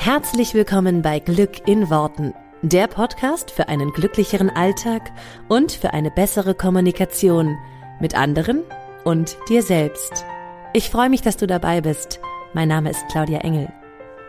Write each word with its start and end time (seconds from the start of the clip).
Herzlich 0.00 0.54
willkommen 0.54 1.02
bei 1.02 1.18
Glück 1.18 1.66
in 1.66 1.90
Worten, 1.90 2.32
der 2.62 2.86
Podcast 2.86 3.50
für 3.50 3.68
einen 3.68 3.92
glücklicheren 3.92 4.48
Alltag 4.48 5.10
und 5.48 5.72
für 5.72 5.92
eine 5.92 6.12
bessere 6.12 6.54
Kommunikation 6.54 7.58
mit 8.00 8.14
anderen 8.14 8.62
und 9.02 9.36
dir 9.48 9.60
selbst. 9.60 10.24
Ich 10.72 10.88
freue 10.88 11.10
mich, 11.10 11.22
dass 11.22 11.36
du 11.36 11.48
dabei 11.48 11.80
bist. 11.80 12.20
Mein 12.54 12.68
Name 12.68 12.90
ist 12.90 13.04
Claudia 13.10 13.40
Engel. 13.40 13.72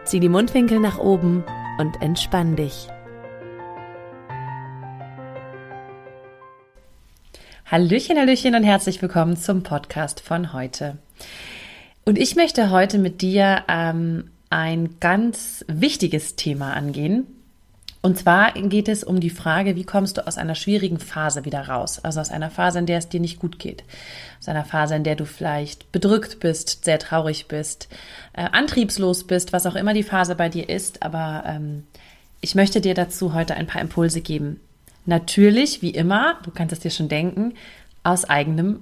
Zieh 0.05 0.19
die 0.19 0.27
Mundwinkel 0.27 0.79
nach 0.79 0.97
oben 0.97 1.45
und 1.77 2.01
entspann 2.01 2.55
dich. 2.55 2.87
Hallöchen, 7.67 8.17
Hallöchen 8.17 8.55
und 8.55 8.63
herzlich 8.63 9.03
willkommen 9.03 9.37
zum 9.37 9.61
Podcast 9.61 10.19
von 10.19 10.51
heute. 10.51 10.97
Und 12.05 12.17
ich 12.17 12.35
möchte 12.35 12.71
heute 12.71 12.97
mit 12.97 13.21
dir 13.21 13.63
ähm, 13.69 14.31
ein 14.49 14.99
ganz 14.99 15.63
wichtiges 15.67 16.35
Thema 16.35 16.73
angehen. 16.73 17.27
Und 18.01 18.17
zwar 18.17 18.53
geht 18.53 18.87
es 18.87 19.03
um 19.03 19.19
die 19.19 19.29
Frage, 19.29 19.75
wie 19.75 19.83
kommst 19.83 20.17
du 20.17 20.25
aus 20.25 20.37
einer 20.37 20.55
schwierigen 20.55 20.99
Phase 20.99 21.43
wieder 21.43 21.67
raus? 21.67 21.99
Also 21.99 22.21
aus 22.21 22.31
einer 22.31 22.49
Phase, 22.49 22.79
in 22.79 22.85
der 22.85 22.97
es 22.97 23.09
dir 23.09 23.19
nicht 23.19 23.39
gut 23.39 23.59
geht. 23.59 23.83
Aus 24.39 24.47
einer 24.47 24.63
Phase, 24.63 24.95
in 24.95 25.03
der 25.03 25.17
du 25.17 25.25
vielleicht 25.25 25.91
bedrückt 25.91 26.39
bist, 26.39 26.85
sehr 26.85 26.97
traurig 26.97 27.47
bist, 27.47 27.89
äh, 28.31 28.43
antriebslos 28.43 29.25
bist, 29.25 29.51
was 29.51 29.65
auch 29.65 29.75
immer 29.75 29.93
die 29.93 30.03
Phase 30.03 30.35
bei 30.35 30.47
dir 30.47 30.69
ist. 30.69 31.03
Aber 31.03 31.43
ähm, 31.45 31.83
ich 32.39 32.55
möchte 32.55 32.79
dir 32.79 32.93
dazu 32.93 33.33
heute 33.33 33.55
ein 33.55 33.67
paar 33.67 33.81
Impulse 33.81 34.21
geben. 34.21 34.61
Natürlich, 35.05 35.81
wie 35.81 35.89
immer, 35.89 36.39
du 36.43 36.51
kannst 36.51 36.71
es 36.71 36.79
dir 36.79 36.91
schon 36.91 37.09
denken, 37.09 37.53
aus 38.03 38.23
eigenem 38.23 38.79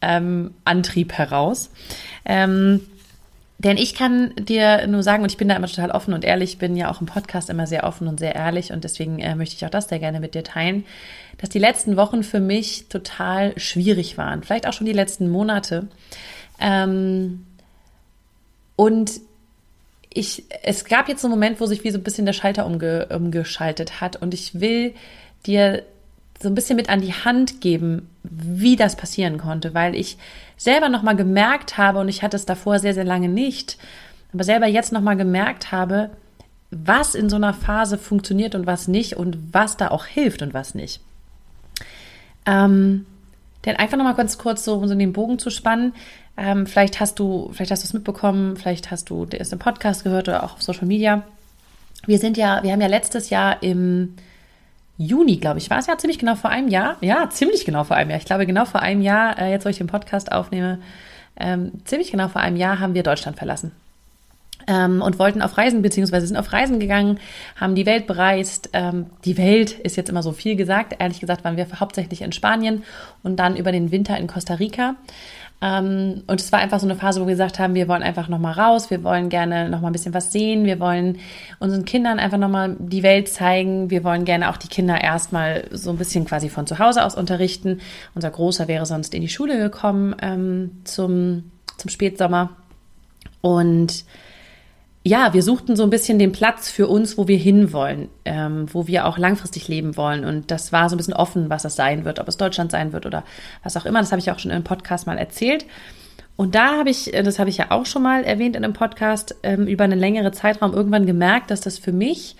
ähm, 0.00 0.54
Antrieb 0.64 1.12
heraus. 1.12 1.70
Ähm, 2.24 2.80
denn 3.64 3.78
ich 3.78 3.94
kann 3.94 4.34
dir 4.36 4.86
nur 4.86 5.02
sagen, 5.02 5.22
und 5.22 5.32
ich 5.32 5.38
bin 5.38 5.48
da 5.48 5.56
immer 5.56 5.66
total 5.66 5.90
offen 5.90 6.12
und 6.12 6.22
ehrlich, 6.22 6.58
bin 6.58 6.76
ja 6.76 6.90
auch 6.90 7.00
im 7.00 7.06
Podcast 7.06 7.48
immer 7.48 7.66
sehr 7.66 7.84
offen 7.84 8.06
und 8.06 8.20
sehr 8.20 8.34
ehrlich 8.34 8.72
und 8.72 8.84
deswegen 8.84 9.18
äh, 9.20 9.34
möchte 9.34 9.56
ich 9.56 9.64
auch 9.64 9.70
das 9.70 9.88
sehr 9.88 9.98
gerne 9.98 10.20
mit 10.20 10.34
dir 10.34 10.44
teilen, 10.44 10.84
dass 11.38 11.48
die 11.48 11.58
letzten 11.58 11.96
Wochen 11.96 12.22
für 12.22 12.40
mich 12.40 12.88
total 12.88 13.58
schwierig 13.58 14.18
waren, 14.18 14.42
vielleicht 14.42 14.68
auch 14.68 14.74
schon 14.74 14.86
die 14.86 14.92
letzten 14.92 15.30
Monate. 15.30 15.88
Ähm, 16.60 17.46
und 18.76 19.12
ich, 20.12 20.44
es 20.62 20.84
gab 20.84 21.08
jetzt 21.08 21.24
einen 21.24 21.32
Moment, 21.32 21.58
wo 21.58 21.66
sich 21.66 21.84
wie 21.84 21.90
so 21.90 21.98
ein 21.98 22.04
bisschen 22.04 22.26
der 22.26 22.34
Schalter 22.34 22.66
umge, 22.66 23.06
umgeschaltet 23.06 24.02
hat 24.02 24.16
und 24.16 24.34
ich 24.34 24.60
will 24.60 24.94
dir 25.46 25.84
so 26.40 26.48
ein 26.48 26.54
bisschen 26.54 26.76
mit 26.76 26.90
an 26.90 27.00
die 27.00 27.14
Hand 27.14 27.62
geben, 27.62 28.10
wie 28.22 28.76
das 28.76 28.96
passieren 28.96 29.38
konnte, 29.38 29.72
weil 29.72 29.94
ich 29.94 30.18
selber 30.56 30.88
nochmal 30.88 31.16
gemerkt 31.16 31.78
habe, 31.78 31.98
und 32.00 32.08
ich 32.08 32.22
hatte 32.22 32.36
es 32.36 32.46
davor 32.46 32.78
sehr, 32.78 32.94
sehr 32.94 33.04
lange 33.04 33.28
nicht, 33.28 33.78
aber 34.32 34.44
selber 34.44 34.66
jetzt 34.66 34.92
nochmal 34.92 35.16
gemerkt 35.16 35.72
habe, 35.72 36.10
was 36.70 37.14
in 37.14 37.28
so 37.28 37.36
einer 37.36 37.54
Phase 37.54 37.98
funktioniert 37.98 38.54
und 38.54 38.66
was 38.66 38.88
nicht 38.88 39.14
und 39.16 39.38
was 39.52 39.76
da 39.76 39.88
auch 39.88 40.06
hilft 40.06 40.42
und 40.42 40.54
was 40.54 40.74
nicht. 40.74 41.00
Ähm, 42.46 43.06
denn 43.64 43.76
einfach 43.76 43.96
nochmal 43.96 44.14
ganz 44.14 44.38
kurz 44.38 44.64
so, 44.64 44.74
um 44.74 44.88
so 44.88 44.94
den 44.94 45.12
Bogen 45.12 45.38
zu 45.38 45.50
spannen. 45.50 45.94
Ähm, 46.36 46.66
vielleicht 46.66 47.00
hast 47.00 47.18
du, 47.18 47.50
vielleicht 47.52 47.70
hast 47.70 47.84
du 47.84 47.86
es 47.86 47.94
mitbekommen, 47.94 48.56
vielleicht 48.56 48.90
hast 48.90 49.08
du 49.10 49.26
es 49.30 49.52
im 49.52 49.58
Podcast 49.58 50.04
gehört 50.04 50.28
oder 50.28 50.42
auch 50.42 50.54
auf 50.54 50.62
Social 50.62 50.86
Media. 50.86 51.22
Wir 52.06 52.18
sind 52.18 52.36
ja, 52.36 52.62
wir 52.62 52.72
haben 52.72 52.80
ja 52.80 52.88
letztes 52.88 53.30
Jahr 53.30 53.62
im 53.62 54.14
Juni, 54.96 55.38
glaube 55.38 55.58
ich, 55.58 55.70
war 55.70 55.78
es 55.78 55.86
ja 55.86 55.98
ziemlich 55.98 56.18
genau 56.18 56.36
vor 56.36 56.50
einem 56.50 56.68
Jahr. 56.68 56.96
Ja, 57.00 57.28
ziemlich 57.28 57.64
genau 57.64 57.84
vor 57.84 57.96
einem 57.96 58.10
Jahr. 58.10 58.18
Ich 58.18 58.26
glaube, 58.26 58.46
genau 58.46 58.64
vor 58.64 58.80
einem 58.80 59.02
Jahr, 59.02 59.38
äh, 59.38 59.50
jetzt 59.50 59.64
wo 59.64 59.68
ich 59.68 59.78
den 59.78 59.88
Podcast 59.88 60.30
aufnehme, 60.30 60.78
ähm, 61.36 61.72
ziemlich 61.84 62.12
genau 62.12 62.28
vor 62.28 62.40
einem 62.40 62.56
Jahr 62.56 62.78
haben 62.78 62.94
wir 62.94 63.02
Deutschland 63.02 63.36
verlassen. 63.36 63.72
Ähm, 64.66 65.02
und 65.02 65.18
wollten 65.18 65.42
auf 65.42 65.58
Reisen, 65.58 65.82
beziehungsweise 65.82 66.26
sind 66.26 66.36
auf 66.36 66.52
Reisen 66.52 66.80
gegangen, 66.80 67.18
haben 67.56 67.74
die 67.74 67.86
Welt 67.86 68.06
bereist. 68.06 68.70
Ähm, 68.72 69.06
die 69.24 69.36
Welt 69.36 69.72
ist 69.72 69.96
jetzt 69.96 70.08
immer 70.08 70.22
so 70.22 70.32
viel 70.32 70.56
gesagt. 70.56 70.94
Ehrlich 70.98 71.20
gesagt 71.20 71.44
waren 71.44 71.56
wir 71.56 71.66
hauptsächlich 71.80 72.22
in 72.22 72.32
Spanien 72.32 72.84
und 73.22 73.36
dann 73.36 73.56
über 73.56 73.72
den 73.72 73.90
Winter 73.90 74.16
in 74.16 74.26
Costa 74.26 74.54
Rica. 74.54 74.94
Ähm, 75.64 76.24
und 76.26 76.42
es 76.42 76.52
war 76.52 76.58
einfach 76.58 76.78
so 76.78 76.86
eine 76.86 76.94
Phase, 76.94 77.22
wo 77.22 77.26
wir 77.26 77.32
gesagt 77.32 77.58
haben, 77.58 77.72
wir 77.72 77.88
wollen 77.88 78.02
einfach 78.02 78.28
nochmal 78.28 78.52
raus, 78.52 78.90
wir 78.90 79.02
wollen 79.02 79.30
gerne 79.30 79.70
nochmal 79.70 79.90
ein 79.90 79.94
bisschen 79.94 80.12
was 80.12 80.30
sehen, 80.30 80.66
wir 80.66 80.78
wollen 80.78 81.16
unseren 81.58 81.86
Kindern 81.86 82.18
einfach 82.18 82.36
nochmal 82.36 82.76
die 82.78 83.02
Welt 83.02 83.30
zeigen, 83.30 83.88
wir 83.88 84.04
wollen 84.04 84.26
gerne 84.26 84.50
auch 84.50 84.58
die 84.58 84.68
Kinder 84.68 85.00
erstmal 85.00 85.64
so 85.70 85.88
ein 85.88 85.96
bisschen 85.96 86.26
quasi 86.26 86.50
von 86.50 86.66
zu 86.66 86.78
Hause 86.78 87.02
aus 87.02 87.14
unterrichten. 87.14 87.80
Unser 88.14 88.30
Großer 88.30 88.68
wäre 88.68 88.84
sonst 88.84 89.14
in 89.14 89.22
die 89.22 89.30
Schule 89.30 89.58
gekommen 89.58 90.14
ähm, 90.20 90.82
zum, 90.84 91.50
zum 91.78 91.88
Spätsommer. 91.88 92.50
Und 93.40 94.04
ja, 95.06 95.34
wir 95.34 95.42
suchten 95.42 95.76
so 95.76 95.82
ein 95.82 95.90
bisschen 95.90 96.18
den 96.18 96.32
Platz 96.32 96.70
für 96.70 96.88
uns, 96.88 97.18
wo 97.18 97.28
wir 97.28 97.36
hinwollen, 97.36 98.08
ähm, 98.24 98.66
wo 98.72 98.86
wir 98.86 99.06
auch 99.06 99.18
langfristig 99.18 99.68
leben 99.68 99.98
wollen. 99.98 100.24
Und 100.24 100.50
das 100.50 100.72
war 100.72 100.88
so 100.88 100.94
ein 100.94 100.96
bisschen 100.96 101.12
offen, 101.12 101.50
was 101.50 101.62
das 101.62 101.76
sein 101.76 102.06
wird, 102.06 102.18
ob 102.20 102.26
es 102.26 102.38
Deutschland 102.38 102.70
sein 102.70 102.94
wird 102.94 103.04
oder 103.04 103.22
was 103.62 103.76
auch 103.76 103.84
immer. 103.84 104.00
Das 104.00 104.12
habe 104.12 104.20
ich 104.20 104.30
auch 104.30 104.38
schon 104.38 104.50
einem 104.50 104.64
Podcast 104.64 105.06
mal 105.06 105.18
erzählt. 105.18 105.66
Und 106.36 106.54
da 106.54 106.78
habe 106.78 106.88
ich, 106.88 107.12
das 107.12 107.38
habe 107.38 107.50
ich 107.50 107.58
ja 107.58 107.70
auch 107.70 107.84
schon 107.84 108.02
mal 108.02 108.24
erwähnt 108.24 108.56
in 108.56 108.64
einem 108.64 108.72
Podcast, 108.72 109.36
ähm, 109.42 109.66
über 109.66 109.84
einen 109.84 109.98
längeren 109.98 110.32
Zeitraum 110.32 110.72
irgendwann 110.72 111.04
gemerkt, 111.04 111.50
dass 111.50 111.60
das 111.60 111.78
für 111.78 111.92
mich 111.92 112.34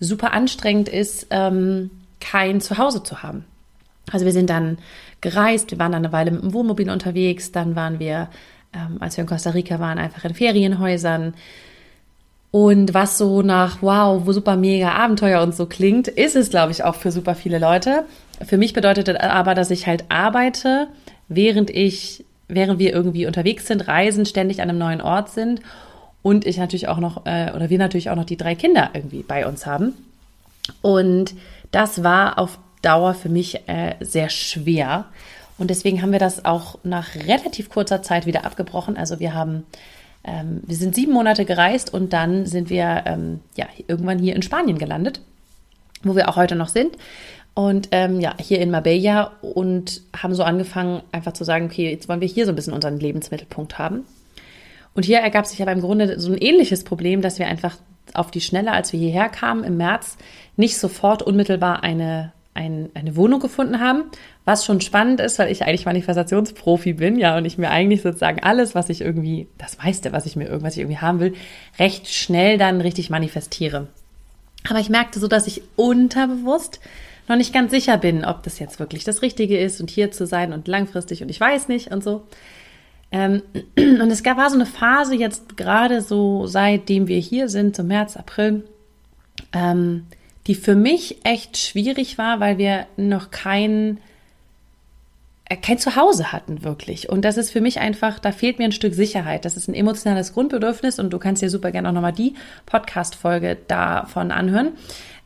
super 0.00 0.32
anstrengend 0.32 0.88
ist, 0.88 1.28
ähm, 1.30 1.90
kein 2.18 2.60
Zuhause 2.60 3.04
zu 3.04 3.22
haben. 3.22 3.44
Also 4.10 4.26
wir 4.26 4.32
sind 4.32 4.50
dann 4.50 4.78
gereist, 5.20 5.70
wir 5.70 5.78
waren 5.78 5.92
dann 5.92 6.04
eine 6.04 6.12
Weile 6.12 6.32
mit 6.32 6.42
dem 6.42 6.52
Wohnmobil 6.54 6.90
unterwegs, 6.90 7.52
dann 7.52 7.76
waren 7.76 8.00
wir, 8.00 8.28
ähm, 8.74 8.96
als 8.98 9.16
wir 9.16 9.22
in 9.22 9.28
Costa 9.28 9.50
Rica 9.50 9.78
waren, 9.78 9.98
einfach 9.98 10.24
in 10.24 10.34
Ferienhäusern. 10.34 11.34
Und 12.50 12.94
was 12.94 13.16
so 13.16 13.42
nach 13.42 13.80
wow, 13.80 14.22
wo 14.24 14.32
super 14.32 14.56
mega 14.56 14.92
Abenteuer 14.92 15.42
und 15.42 15.54
so 15.54 15.66
klingt, 15.66 16.08
ist 16.08 16.34
es, 16.34 16.50
glaube 16.50 16.72
ich, 16.72 16.82
auch 16.82 16.96
für 16.96 17.12
super 17.12 17.34
viele 17.34 17.58
Leute. 17.58 18.04
Für 18.44 18.58
mich 18.58 18.72
bedeutet 18.72 19.08
das 19.08 19.16
aber, 19.18 19.54
dass 19.54 19.70
ich 19.70 19.86
halt 19.86 20.04
arbeite, 20.08 20.88
während 21.28 21.70
ich, 21.70 22.24
während 22.48 22.80
wir 22.80 22.92
irgendwie 22.92 23.26
unterwegs 23.26 23.66
sind, 23.66 23.86
reisen, 23.86 24.26
ständig 24.26 24.60
an 24.60 24.68
einem 24.68 24.78
neuen 24.78 25.00
Ort 25.00 25.30
sind 25.30 25.60
und 26.22 26.46
ich 26.46 26.58
natürlich 26.58 26.88
auch 26.88 26.98
noch, 26.98 27.24
äh, 27.26 27.52
oder 27.54 27.70
wir 27.70 27.78
natürlich 27.78 28.10
auch 28.10 28.16
noch 28.16 28.24
die 28.24 28.36
drei 28.36 28.54
Kinder 28.54 28.90
irgendwie 28.94 29.22
bei 29.22 29.46
uns 29.46 29.66
haben. 29.66 29.94
Und 30.82 31.34
das 31.70 32.02
war 32.02 32.38
auf 32.38 32.58
Dauer 32.82 33.14
für 33.14 33.28
mich 33.28 33.68
äh, 33.68 33.94
sehr 34.00 34.28
schwer. 34.28 35.06
Und 35.58 35.70
deswegen 35.70 36.02
haben 36.02 36.12
wir 36.12 36.18
das 36.18 36.44
auch 36.44 36.78
nach 36.82 37.14
relativ 37.14 37.68
kurzer 37.68 38.02
Zeit 38.02 38.26
wieder 38.26 38.44
abgebrochen. 38.44 38.96
Also 38.96 39.20
wir 39.20 39.34
haben 39.34 39.64
ähm, 40.24 40.60
wir 40.66 40.76
sind 40.76 40.94
sieben 40.94 41.12
Monate 41.12 41.44
gereist 41.44 41.92
und 41.92 42.12
dann 42.12 42.46
sind 42.46 42.70
wir 42.70 43.04
ähm, 43.06 43.40
ja, 43.56 43.66
irgendwann 43.86 44.18
hier 44.18 44.36
in 44.36 44.42
Spanien 44.42 44.78
gelandet, 44.78 45.20
wo 46.02 46.14
wir 46.14 46.28
auch 46.28 46.36
heute 46.36 46.56
noch 46.56 46.68
sind. 46.68 46.96
Und 47.54 47.88
ähm, 47.90 48.20
ja, 48.20 48.34
hier 48.38 48.60
in 48.60 48.70
Marbella 48.70 49.32
und 49.42 50.02
haben 50.16 50.34
so 50.34 50.44
angefangen, 50.44 51.02
einfach 51.12 51.32
zu 51.32 51.44
sagen, 51.44 51.66
okay, 51.66 51.90
jetzt 51.90 52.08
wollen 52.08 52.20
wir 52.20 52.28
hier 52.28 52.46
so 52.46 52.52
ein 52.52 52.56
bisschen 52.56 52.72
unseren 52.72 52.98
Lebensmittelpunkt 52.98 53.78
haben. 53.78 54.06
Und 54.94 55.04
hier 55.04 55.18
ergab 55.18 55.46
sich 55.46 55.60
aber 55.62 55.72
im 55.72 55.80
Grunde 55.80 56.18
so 56.20 56.32
ein 56.32 56.38
ähnliches 56.38 56.84
Problem, 56.84 57.22
dass 57.22 57.38
wir 57.38 57.46
einfach 57.46 57.76
auf 58.14 58.30
die 58.30 58.40
Schnelle, 58.40 58.72
als 58.72 58.92
wir 58.92 59.00
hierher 59.00 59.28
kamen 59.28 59.64
im 59.64 59.76
März, 59.76 60.16
nicht 60.56 60.78
sofort 60.78 61.22
unmittelbar 61.22 61.82
eine 61.82 62.32
ein, 62.54 62.90
eine 62.94 63.16
Wohnung 63.16 63.40
gefunden 63.40 63.80
haben, 63.80 64.04
was 64.44 64.64
schon 64.64 64.80
spannend 64.80 65.20
ist, 65.20 65.38
weil 65.38 65.52
ich 65.52 65.64
eigentlich 65.64 65.86
Manifestationsprofi 65.86 66.94
bin, 66.94 67.18
ja, 67.18 67.36
und 67.36 67.44
ich 67.44 67.58
mir 67.58 67.70
eigentlich 67.70 68.02
sozusagen 68.02 68.42
alles, 68.42 68.74
was 68.74 68.88
ich 68.88 69.00
irgendwie, 69.00 69.46
das 69.58 69.78
meiste, 69.78 70.12
was 70.12 70.26
ich 70.26 70.36
mir 70.36 70.48
irgendwas 70.48 70.76
irgendwie 70.76 70.98
haben 70.98 71.20
will, 71.20 71.34
recht 71.78 72.08
schnell 72.08 72.58
dann 72.58 72.80
richtig 72.80 73.10
manifestiere. 73.10 73.86
Aber 74.68 74.80
ich 74.80 74.90
merkte 74.90 75.20
so, 75.20 75.28
dass 75.28 75.46
ich 75.46 75.62
unterbewusst 75.76 76.80
noch 77.28 77.36
nicht 77.36 77.54
ganz 77.54 77.70
sicher 77.70 77.96
bin, 77.96 78.24
ob 78.24 78.42
das 78.42 78.58
jetzt 78.58 78.80
wirklich 78.80 79.04
das 79.04 79.22
Richtige 79.22 79.58
ist 79.58 79.80
und 79.80 79.88
hier 79.88 80.10
zu 80.10 80.26
sein 80.26 80.52
und 80.52 80.66
langfristig 80.66 81.22
und 81.22 81.28
ich 81.28 81.40
weiß 81.40 81.68
nicht 81.68 81.92
und 81.92 82.02
so. 82.02 82.24
Ähm, 83.12 83.42
und 83.76 84.10
es 84.10 84.24
war 84.24 84.50
so 84.50 84.56
eine 84.56 84.66
Phase 84.66 85.14
jetzt 85.14 85.56
gerade 85.56 86.02
so, 86.02 86.46
seitdem 86.46 87.06
wir 87.06 87.18
hier 87.18 87.48
sind, 87.48 87.76
so 87.76 87.84
März, 87.84 88.16
April, 88.16 88.64
ähm, 89.52 90.06
die 90.46 90.54
für 90.54 90.74
mich 90.74 91.18
echt 91.24 91.56
schwierig 91.56 92.18
war, 92.18 92.40
weil 92.40 92.58
wir 92.58 92.86
noch 92.96 93.30
kein, 93.30 93.98
äh, 95.44 95.56
kein 95.56 95.78
Zuhause 95.78 96.32
hatten, 96.32 96.64
wirklich. 96.64 97.08
Und 97.08 97.24
das 97.24 97.36
ist 97.36 97.50
für 97.50 97.60
mich 97.60 97.80
einfach, 97.80 98.18
da 98.18 98.32
fehlt 98.32 98.58
mir 98.58 98.64
ein 98.64 98.72
Stück 98.72 98.94
Sicherheit. 98.94 99.44
Das 99.44 99.56
ist 99.56 99.68
ein 99.68 99.74
emotionales 99.74 100.32
Grundbedürfnis 100.32 100.98
und 100.98 101.10
du 101.10 101.18
kannst 101.18 101.42
dir 101.42 101.50
super 101.50 101.70
gerne 101.70 101.88
auch 101.88 101.92
nochmal 101.92 102.12
die 102.12 102.34
Podcast-Folge 102.66 103.58
davon 103.68 104.30
anhören. 104.30 104.72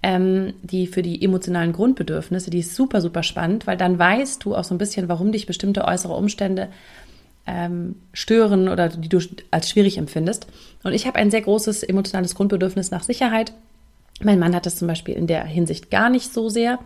Ähm, 0.03 0.53
die 0.63 0.87
für 0.87 1.01
die 1.01 1.25
emotionalen 1.25 1.73
Grundbedürfnisse, 1.73 2.51
die 2.51 2.59
ist 2.59 2.75
super, 2.75 3.01
super 3.01 3.23
spannend, 3.23 3.67
weil 3.67 3.79
dann 3.79 3.99
weißt 3.99 4.45
du 4.45 4.55
auch 4.55 4.65
so 4.65 4.75
ein 4.75 4.79
bisschen, 4.79 5.09
warum 5.09 5.33
dich 5.33 5.47
bestimmte 5.47 5.87
äußere 5.87 6.13
Umstände 6.13 6.69
ähm, 7.47 7.97
stören 8.13 8.69
oder 8.69 8.91
die 8.91 9.09
du 9.09 9.19
als 9.51 9.71
schwierig 9.71 9.97
empfindest. 9.97 10.47
Und 10.83 10.93
ich 10.93 11.07
habe 11.07 11.19
ein 11.19 11.31
sehr 11.31 11.41
großes 11.41 11.83
emotionales 11.85 12.35
Grundbedürfnis 12.35 12.91
nach 12.91 13.03
Sicherheit 13.03 13.55
mein 14.23 14.39
Mann 14.39 14.55
hat 14.55 14.67
das 14.67 14.77
zum 14.77 14.89
Beispiel 14.89 15.15
in 15.15 15.27
der 15.27 15.45
Hinsicht 15.45 15.91
gar 15.91 16.09
nicht 16.09 16.33
so 16.33 16.49
sehr. 16.49 16.79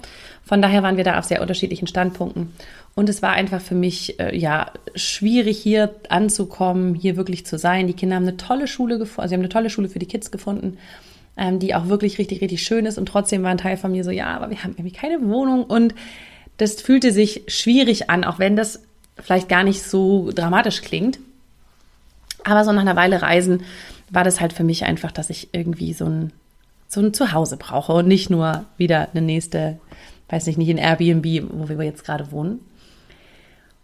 Von 0.44 0.62
daher 0.62 0.82
waren 0.82 0.96
wir 0.96 1.04
da 1.04 1.19
auf 1.19 1.25
sehr 1.25 1.42
unterschiedlichen 1.42 1.86
Standpunkten. 1.86 2.52
Und 2.94 3.08
es 3.08 3.22
war 3.22 3.32
einfach 3.32 3.60
für 3.60 3.75
mich 3.75 4.19
äh, 4.19 4.36
ja 4.36 4.72
schwierig 4.94 5.58
hier 5.58 5.94
anzukommen, 6.08 6.94
hier 6.94 7.16
wirklich 7.16 7.46
zu 7.46 7.58
sein. 7.58 7.86
Die 7.86 7.92
Kinder 7.92 8.16
haben 8.16 8.25
eine 8.25 8.36
tolle 8.36 8.66
Schule 8.66 8.98
gefunden, 8.98 9.20
also 9.20 9.28
sie 9.30 9.34
haben 9.34 9.42
eine 9.42 9.50
tolle 9.50 9.70
Schule 9.70 9.88
für 9.88 9.98
die 9.98 10.06
Kids 10.06 10.30
gefunden. 10.30 10.78
ähm, 11.38 11.60
die 11.60 11.75
auch 11.75 11.88
wirklich 11.88 12.19
richtig, 12.19 12.40
richtig 12.42 12.62
schön 12.62 12.84
ist. 12.84 12.98
Und 12.98 13.06
trotzdem 13.06 13.42
war 13.42 13.50
ein 13.50 13.58
Teil 13.58 13.76
von 13.76 13.92
mir 13.92 14.04
so, 14.04 14.10
ja, 14.10 14.26
aber 14.26 14.50
wir 14.50 14.62
haben 14.64 14.72
irgendwie 14.72 14.92
keine 14.92 15.22
Wohnung. 15.22 15.64
Und 15.64 15.94
das 16.56 16.74
fühlte 16.82 17.12
sich 17.12 17.44
schwierig 17.46 18.10
an, 18.10 18.24
auch 18.24 18.38
wenn 18.38 18.56
das 18.56 18.82
vielleicht 19.16 19.48
gar 19.48 19.62
nicht 19.62 19.82
so 19.82 20.31
dramatisch 20.34 20.82
klingt. 20.82 21.20
Aber 22.44 22.64
so 22.64 22.72
nach 22.72 22.82
einer 22.82 22.96
Weile 22.96 23.22
Reisen 23.22 23.62
war 24.10 24.24
das 24.24 24.40
halt 24.40 24.52
für 24.52 24.64
mich 24.64 24.84
einfach, 24.84 25.12
dass 25.12 25.31
ich 25.31 25.50
irgendwie 25.52 25.92
so 25.92 26.06
ein, 26.06 26.32
so 26.88 27.00
ein 27.00 27.14
Zuhause 27.14 27.56
brauche 27.56 27.93
und 27.93 28.08
nicht 28.08 28.31
nur 28.31 28.64
wieder 28.79 29.08
eine 29.11 29.23
nächste, 29.23 29.79
weiß 30.31 30.46
nicht, 30.46 30.58
nicht 30.58 30.70
in 30.70 30.79
Airbnb, 30.79 31.50
wo 31.52 31.69
wir 31.69 31.85
jetzt 31.85 32.05
gerade 32.05 32.32
wohnen. 32.32 32.61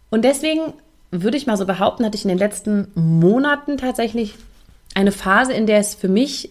Und 0.09 0.25
deswegen 0.25 0.73
würde 1.11 1.37
ich 1.37 1.47
mal 1.47 1.57
so 1.57 1.65
behaupten, 1.65 2.03
hatte 2.03 2.17
ich 2.17 2.25
in 2.25 2.29
den 2.29 2.37
letzten 2.37 2.87
Monaten 2.95 3.77
tatsächlich 3.77 4.35
eine 4.95 5.11
Phase, 5.11 5.53
in 5.53 5.67
der 5.67 5.79
es 5.79 5.93
für 5.93 6.09
mich 6.09 6.49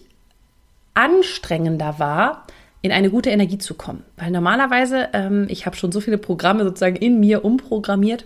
anstrengender 0.93 1.99
war, 1.99 2.47
in 2.81 2.91
eine 2.91 3.09
gute 3.09 3.31
Energie 3.31 3.57
zu 3.57 3.73
kommen. 3.73 4.03
Weil 4.15 4.31
normalerweise, 4.31 5.09
ähm, 5.13 5.47
ich 5.49 5.65
habe 5.65 5.75
schon 5.75 5.91
so 5.91 5.99
viele 5.99 6.17
Programme 6.17 6.63
sozusagen 6.63 6.95
in 6.95 7.19
mir 7.19 7.43
umprogrammiert, 7.43 8.25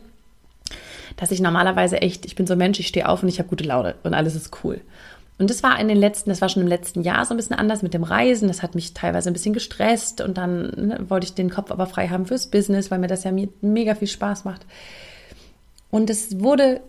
dass 1.15 1.31
ich 1.31 1.41
normalerweise 1.41 2.01
echt, 2.01 2.25
ich 2.25 2.35
bin 2.35 2.45
so 2.45 2.53
ein 2.53 2.59
Mensch, 2.59 2.79
ich 2.79 2.87
stehe 2.87 3.07
auf 3.07 3.23
und 3.23 3.29
ich 3.29 3.39
habe 3.39 3.49
gute 3.49 3.63
Laune 3.63 3.95
und 4.03 4.13
alles 4.13 4.35
ist 4.35 4.63
cool. 4.63 4.81
Und 5.39 5.49
das 5.49 5.63
war 5.63 5.79
in 5.79 5.87
den 5.87 5.97
letzten, 5.97 6.29
das 6.29 6.41
war 6.41 6.49
schon 6.49 6.63
im 6.63 6.67
letzten 6.67 7.01
Jahr 7.01 7.25
so 7.25 7.33
ein 7.33 7.37
bisschen 7.37 7.55
anders 7.55 7.81
mit 7.81 7.93
dem 7.93 8.03
Reisen. 8.03 8.49
Das 8.49 8.61
hat 8.61 8.75
mich 8.75 8.93
teilweise 8.93 9.29
ein 9.29 9.33
bisschen 9.33 9.53
gestresst 9.53 10.19
und 10.19 10.37
dann 10.37 10.63
ne, 10.75 11.05
wollte 11.07 11.25
ich 11.25 11.33
den 11.33 11.49
Kopf 11.49 11.71
aber 11.71 11.87
frei 11.87 12.09
haben 12.09 12.25
fürs 12.25 12.47
Business, 12.47 12.91
weil 12.91 12.99
mir 12.99 13.07
das 13.07 13.23
ja 13.23 13.31
mega 13.61 13.95
viel 13.95 14.09
Spaß 14.09 14.43
macht. 14.43 14.65
Und 15.89 16.09
es 16.09 16.41
wurde 16.41 16.81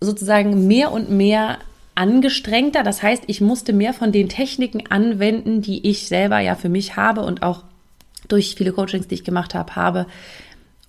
sozusagen 0.00 0.66
mehr 0.66 0.92
und 0.92 1.10
mehr 1.10 1.58
angestrengter. 1.94 2.82
Das 2.82 3.02
heißt, 3.02 3.24
ich 3.28 3.40
musste 3.40 3.72
mehr 3.72 3.94
von 3.94 4.12
den 4.12 4.28
Techniken 4.28 4.86
anwenden, 4.90 5.62
die 5.62 5.88
ich 5.88 6.06
selber 6.06 6.38
ja 6.38 6.54
für 6.54 6.68
mich 6.68 6.96
habe 6.96 7.22
und 7.22 7.42
auch 7.42 7.64
durch 8.28 8.56
viele 8.56 8.72
Coachings, 8.72 9.08
die 9.08 9.14
ich 9.14 9.24
gemacht 9.24 9.54
habe, 9.54 9.74
habe, 9.74 10.06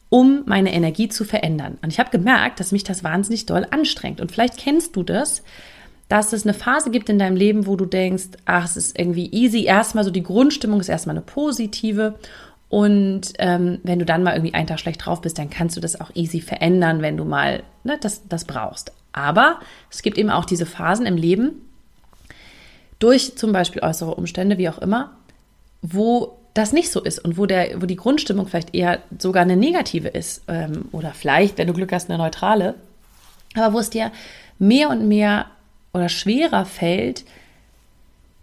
um 0.10 0.44
meine 0.46 0.74
Energie 0.74 1.08
zu 1.08 1.24
verändern. 1.24 1.78
Und 1.82 1.94
ich 1.94 2.00
habe 2.00 2.10
gemerkt, 2.10 2.60
dass 2.60 2.74
mich 2.74 2.84
das 2.84 3.04
wahnsinnig 3.04 3.46
doll 3.46 3.66
anstrengt. 3.72 4.20
Und 4.20 4.32
vielleicht 4.32 4.58
kennst 4.58 4.96
du 4.98 5.04
das, 5.04 5.44
dass 6.10 6.34
es 6.34 6.46
eine 6.46 6.54
Phase 6.54 6.90
gibt 6.90 7.10
in 7.10 7.20
deinem 7.20 7.36
Leben, 7.36 7.68
wo 7.68 7.76
du 7.76 7.86
denkst, 7.86 8.30
ach, 8.46 8.66
es 8.66 8.78
ist 8.78 8.98
irgendwie 8.98 9.30
easy. 9.32 9.66
Erstmal 9.66 10.04
so 10.04 10.12
die 10.12 10.24
Grundstimmung 10.24 10.80
ist 10.80 10.90
erstmal 10.90 11.16
eine 11.16 11.26
positive. 11.26 12.16
Und 12.70 13.34
ähm, 13.40 13.80
wenn 13.84 14.00
du 14.00 14.06
dann 14.06 14.24
mal 14.24 14.34
irgendwie 14.34 14.54
einen 14.54 14.68
Tag 14.68 14.80
schlecht 14.80 15.06
drauf 15.06 15.22
bist, 15.22 15.38
dann 15.38 15.50
kannst 15.50 15.76
du 15.76 15.82
das 15.82 16.00
auch 16.00 16.12
easy 16.16 16.42
verändern, 16.42 17.02
wenn 17.02 17.18
du 17.18 17.26
mal 17.26 17.64
ne, 17.84 17.98
das, 18.00 18.28
das 18.28 18.46
brauchst. 18.46 18.92
Aber 19.12 19.60
es 19.90 20.02
gibt 20.02 20.18
eben 20.18 20.30
auch 20.30 20.46
diese 20.46 20.66
Phasen 20.66 21.06
im 21.06 21.18
Leben, 21.18 21.62
durch 23.00 23.36
zum 23.36 23.52
Beispiel 23.52 23.84
äußere 23.84 24.16
Umstände, 24.16 24.58
wie 24.58 24.70
auch 24.70 24.80
immer, 24.80 25.12
wo 25.82 26.38
das 26.54 26.74
nicht 26.74 26.92
so 26.92 27.02
ist 27.02 27.20
und 27.20 27.38
wo, 27.38 27.46
der, 27.46 27.82
wo 27.82 27.86
die 27.86 27.96
Grundstimmung 27.96 28.48
vielleicht 28.48 28.74
eher 28.74 29.00
sogar 29.20 29.44
eine 29.44 29.56
negative 29.56 30.08
ist 30.08 30.44
ähm, 30.48 30.86
oder 30.92 31.12
vielleicht, 31.12 31.58
wenn 31.58 31.68
du 31.68 31.74
Glück 31.74 31.92
hast, 31.92 32.10
eine 32.10 32.18
neutrale, 32.18 32.76
aber 33.56 33.74
wo 33.74 33.80
es 33.80 33.92
dir 33.92 34.12
mehr 34.58 34.90
und 34.90 35.08
mehr 35.08 35.46
oder 35.98 36.10
schwerer 36.10 36.66
fällt, 36.66 37.26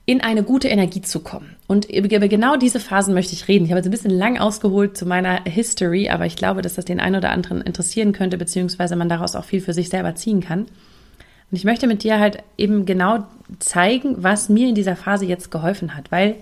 in 0.07 0.21
eine 0.21 0.43
gute 0.43 0.69
Energie 0.69 1.01
zu 1.01 1.21
kommen. 1.21 1.57
Und 1.67 1.87
über 1.87 2.09
genau 2.29 2.57
diese 2.57 2.79
Phasen 2.79 3.15
möchte 3.15 3.33
ich 3.33 3.49
reden. 3.49 3.65
Ich 3.65 3.71
habe 3.71 3.79
jetzt 3.79 3.87
ein 3.87 3.91
bisschen 3.91 4.11
lang 4.11 4.39
ausgeholt 4.39 4.99
zu 4.99 5.07
meiner 5.07 5.43
History, 5.45 6.11
aber 6.11 6.27
ich 6.27 6.37
glaube, 6.37 6.61
dass 6.61 6.75
das 6.75 6.85
den 6.85 7.01
einen 7.01 7.17
oder 7.17 7.31
anderen 7.31 7.63
interessieren 7.63 8.13
könnte, 8.13 8.37
beziehungsweise 8.37 8.97
man 8.97 9.09
daraus 9.09 9.35
auch 9.35 9.45
viel 9.45 9.63
für 9.63 9.73
sich 9.73 9.89
selber 9.89 10.15
ziehen 10.15 10.41
kann. 10.41 10.67
Und 11.51 11.59
ich 11.59 11.65
möchte 11.65 11.87
mit 11.87 12.03
dir 12.03 12.21
halt 12.21 12.43
eben 12.59 12.85
genau 12.85 13.25
zeigen, 13.61 14.23
was 14.23 14.49
mir 14.51 14.69
in 14.69 14.75
dieser 14.75 14.97
Phase 14.97 15.25
jetzt 15.25 15.51
geholfen 15.51 15.97
hat, 15.97 16.13
weil 16.13 16.37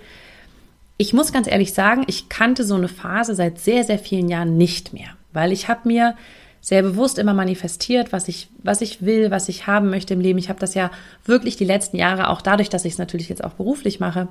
ich 0.97 1.13
muss 1.13 1.33
ganz 1.33 1.47
ehrlich 1.47 1.73
sagen, 1.73 2.05
ich 2.07 2.29
kannte 2.29 2.65
so 2.65 2.75
eine 2.75 2.89
Phase 2.89 3.35
seit 3.35 3.59
sehr, 3.59 3.85
sehr 3.85 3.99
vielen 3.99 4.29
Jahren 4.29 4.57
nicht 4.57 4.93
mehr, 4.93 5.11
weil 5.33 5.53
ich 5.53 5.69
habe 5.69 5.89
mir 5.89 6.15
sehr 6.63 6.83
bewusst 6.83 7.19
immer 7.19 7.35
manifestiert, 7.35 8.13
was 8.13 8.29
ich, 8.29 8.49
was 8.63 8.81
ich 8.81 9.03
will, 9.03 9.33
was 9.33 9.49
ich 9.49 9.67
haben 9.67 9.91
möchte 9.91 10.15
im 10.15 10.21
Leben. 10.21 10.39
Ich 10.39 10.49
habe 10.49 10.61
das 10.61 10.75
ja 10.75 10.93
wirklich 11.25 11.57
die 11.57 11.65
letzten 11.65 11.97
Jahre, 11.97 12.31
auch 12.31 12.41
dadurch, 12.41 12.71
dass 12.71 12.85
ich 12.85 12.93
es 12.93 12.99
natürlich 12.99 13.29
jetzt 13.29 13.43
auch 13.43 13.55
beruflich 13.55 13.99
mache, 13.99 14.29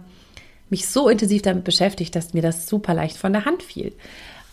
mich 0.69 0.87
so 0.87 1.09
intensiv 1.09 1.41
damit 1.41 1.65
beschäftigt, 1.65 2.15
dass 2.15 2.33
mir 2.33 2.41
das 2.41 2.67
super 2.67 2.93
leicht 2.93 3.17
von 3.17 3.33
der 3.33 3.43
Hand 3.43 3.61
fiel. 3.61 3.91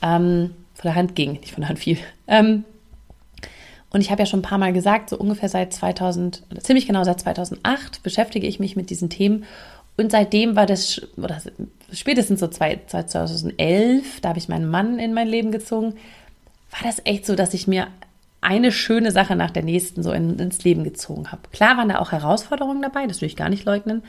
Ähm, 0.03 0.51
von 0.75 0.89
der 0.89 0.97
Hand 0.97 1.15
ging, 1.15 1.35
nicht 1.35 1.53
von 1.53 1.61
der 1.61 1.69
Hand 1.69 1.79
fiel. 1.79 1.99
Ähm, 2.27 2.65
und 3.91 4.01
ich 4.01 4.11
habe 4.11 4.23
ja 4.23 4.27
schon 4.27 4.41
ein 4.41 4.43
paar 4.43 4.59
Mal 4.59 4.73
gesagt, 4.73 5.11
so 5.11 5.17
ungefähr 5.17 5.49
seit 5.49 5.73
2000, 5.73 6.43
oder 6.51 6.61
ziemlich 6.61 6.87
genau 6.87 7.05
seit 7.05 7.21
2008 7.21 8.03
beschäftige 8.03 8.49
ich 8.49 8.59
mich 8.59 8.75
mit 8.75 8.91
diesen 8.91 9.09
Themen. 9.09 9.45
Und 9.97 10.11
seitdem 10.13 10.57
war 10.57 10.67
das, 10.67 11.01
oder 11.17 11.41
spätestens 11.93 12.41
so 12.41 12.49
2011, 12.49 14.21
da 14.21 14.29
habe 14.31 14.39
ich 14.39 14.49
meinen 14.49 14.69
Mann 14.69 14.99
in 14.99 15.15
mein 15.15 15.29
Leben 15.29 15.53
gezogen, 15.53 15.95
war 16.71 16.81
das 16.83 17.01
echt 17.05 17.27
so, 17.27 17.35
dass 17.35 17.55
ich 17.55 17.67
mir 17.67 17.89
eine 18.41 18.71
schöne 18.71 19.11
Sache 19.11 19.37
nach 19.37 19.51
der 19.51 19.65
nächsten 19.65 20.03
so 20.03 20.13
in, 20.13 20.39
ins 20.39 20.63
Leben 20.65 20.85
gezogen 20.85 21.33
habe. 21.33 21.43
Klar 21.53 21.77
waren 21.77 21.89
da 21.89 21.99
auch 21.99 22.13
Herausforderungen 22.13 22.83
dabei, 22.83 23.07
das 23.07 23.21
will 23.21 23.29
ich 23.29 23.37
gar 23.37 23.49
nicht 23.49 23.65
leugnen, 23.65 24.03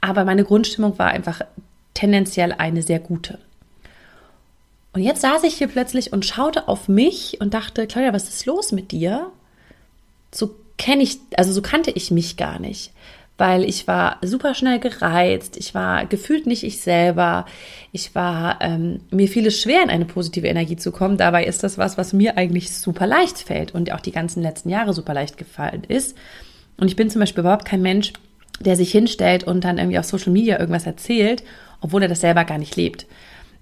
aber 0.00 0.24
meine 0.24 0.44
Grundstimmung 0.44 0.98
war 0.98 1.08
einfach 1.08 1.40
tendenziell 1.94 2.52
eine 2.52 2.82
sehr 2.82 2.98
gute. 2.98 3.38
Und 4.92 5.02
jetzt 5.02 5.22
saß 5.22 5.44
ich 5.44 5.54
hier 5.54 5.68
plötzlich 5.68 6.12
und 6.12 6.26
schaute 6.26 6.68
auf 6.68 6.88
mich 6.88 7.40
und 7.40 7.54
dachte, 7.54 7.86
Claudia, 7.86 8.12
was 8.12 8.28
ist 8.28 8.46
los 8.46 8.72
mit 8.72 8.90
dir? 8.90 9.30
So 10.32 10.54
kenne 10.76 11.02
ich, 11.02 11.18
also 11.36 11.52
so 11.52 11.62
kannte 11.62 11.90
ich 11.90 12.10
mich 12.10 12.36
gar 12.36 12.58
nicht 12.58 12.92
weil 13.38 13.62
ich 13.62 13.86
war 13.86 14.18
super 14.22 14.52
schnell 14.54 14.80
gereizt, 14.80 15.56
ich 15.56 15.72
war 15.72 16.06
gefühlt 16.06 16.46
nicht 16.46 16.64
ich 16.64 16.80
selber, 16.80 17.46
ich 17.92 18.14
war, 18.16 18.60
ähm, 18.60 19.00
mir 19.10 19.28
fiel 19.28 19.46
es 19.46 19.62
schwer, 19.62 19.82
in 19.84 19.90
eine 19.90 20.04
positive 20.04 20.48
Energie 20.48 20.76
zu 20.76 20.90
kommen. 20.90 21.16
Dabei 21.16 21.44
ist 21.44 21.62
das 21.62 21.78
was, 21.78 21.96
was 21.96 22.12
mir 22.12 22.36
eigentlich 22.36 22.72
super 22.72 23.06
leicht 23.06 23.38
fällt 23.38 23.72
und 23.74 23.92
auch 23.92 24.00
die 24.00 24.10
ganzen 24.10 24.42
letzten 24.42 24.70
Jahre 24.70 24.92
super 24.92 25.14
leicht 25.14 25.38
gefallen 25.38 25.84
ist. 25.86 26.16
Und 26.78 26.88
ich 26.88 26.96
bin 26.96 27.10
zum 27.10 27.20
Beispiel 27.20 27.42
überhaupt 27.42 27.64
kein 27.64 27.80
Mensch, 27.80 28.12
der 28.58 28.74
sich 28.74 28.90
hinstellt 28.90 29.44
und 29.44 29.62
dann 29.62 29.78
irgendwie 29.78 30.00
auf 30.00 30.04
Social 30.04 30.32
Media 30.32 30.58
irgendwas 30.58 30.86
erzählt, 30.86 31.44
obwohl 31.80 32.02
er 32.02 32.08
das 32.08 32.20
selber 32.20 32.44
gar 32.44 32.58
nicht 32.58 32.74
lebt. 32.74 33.06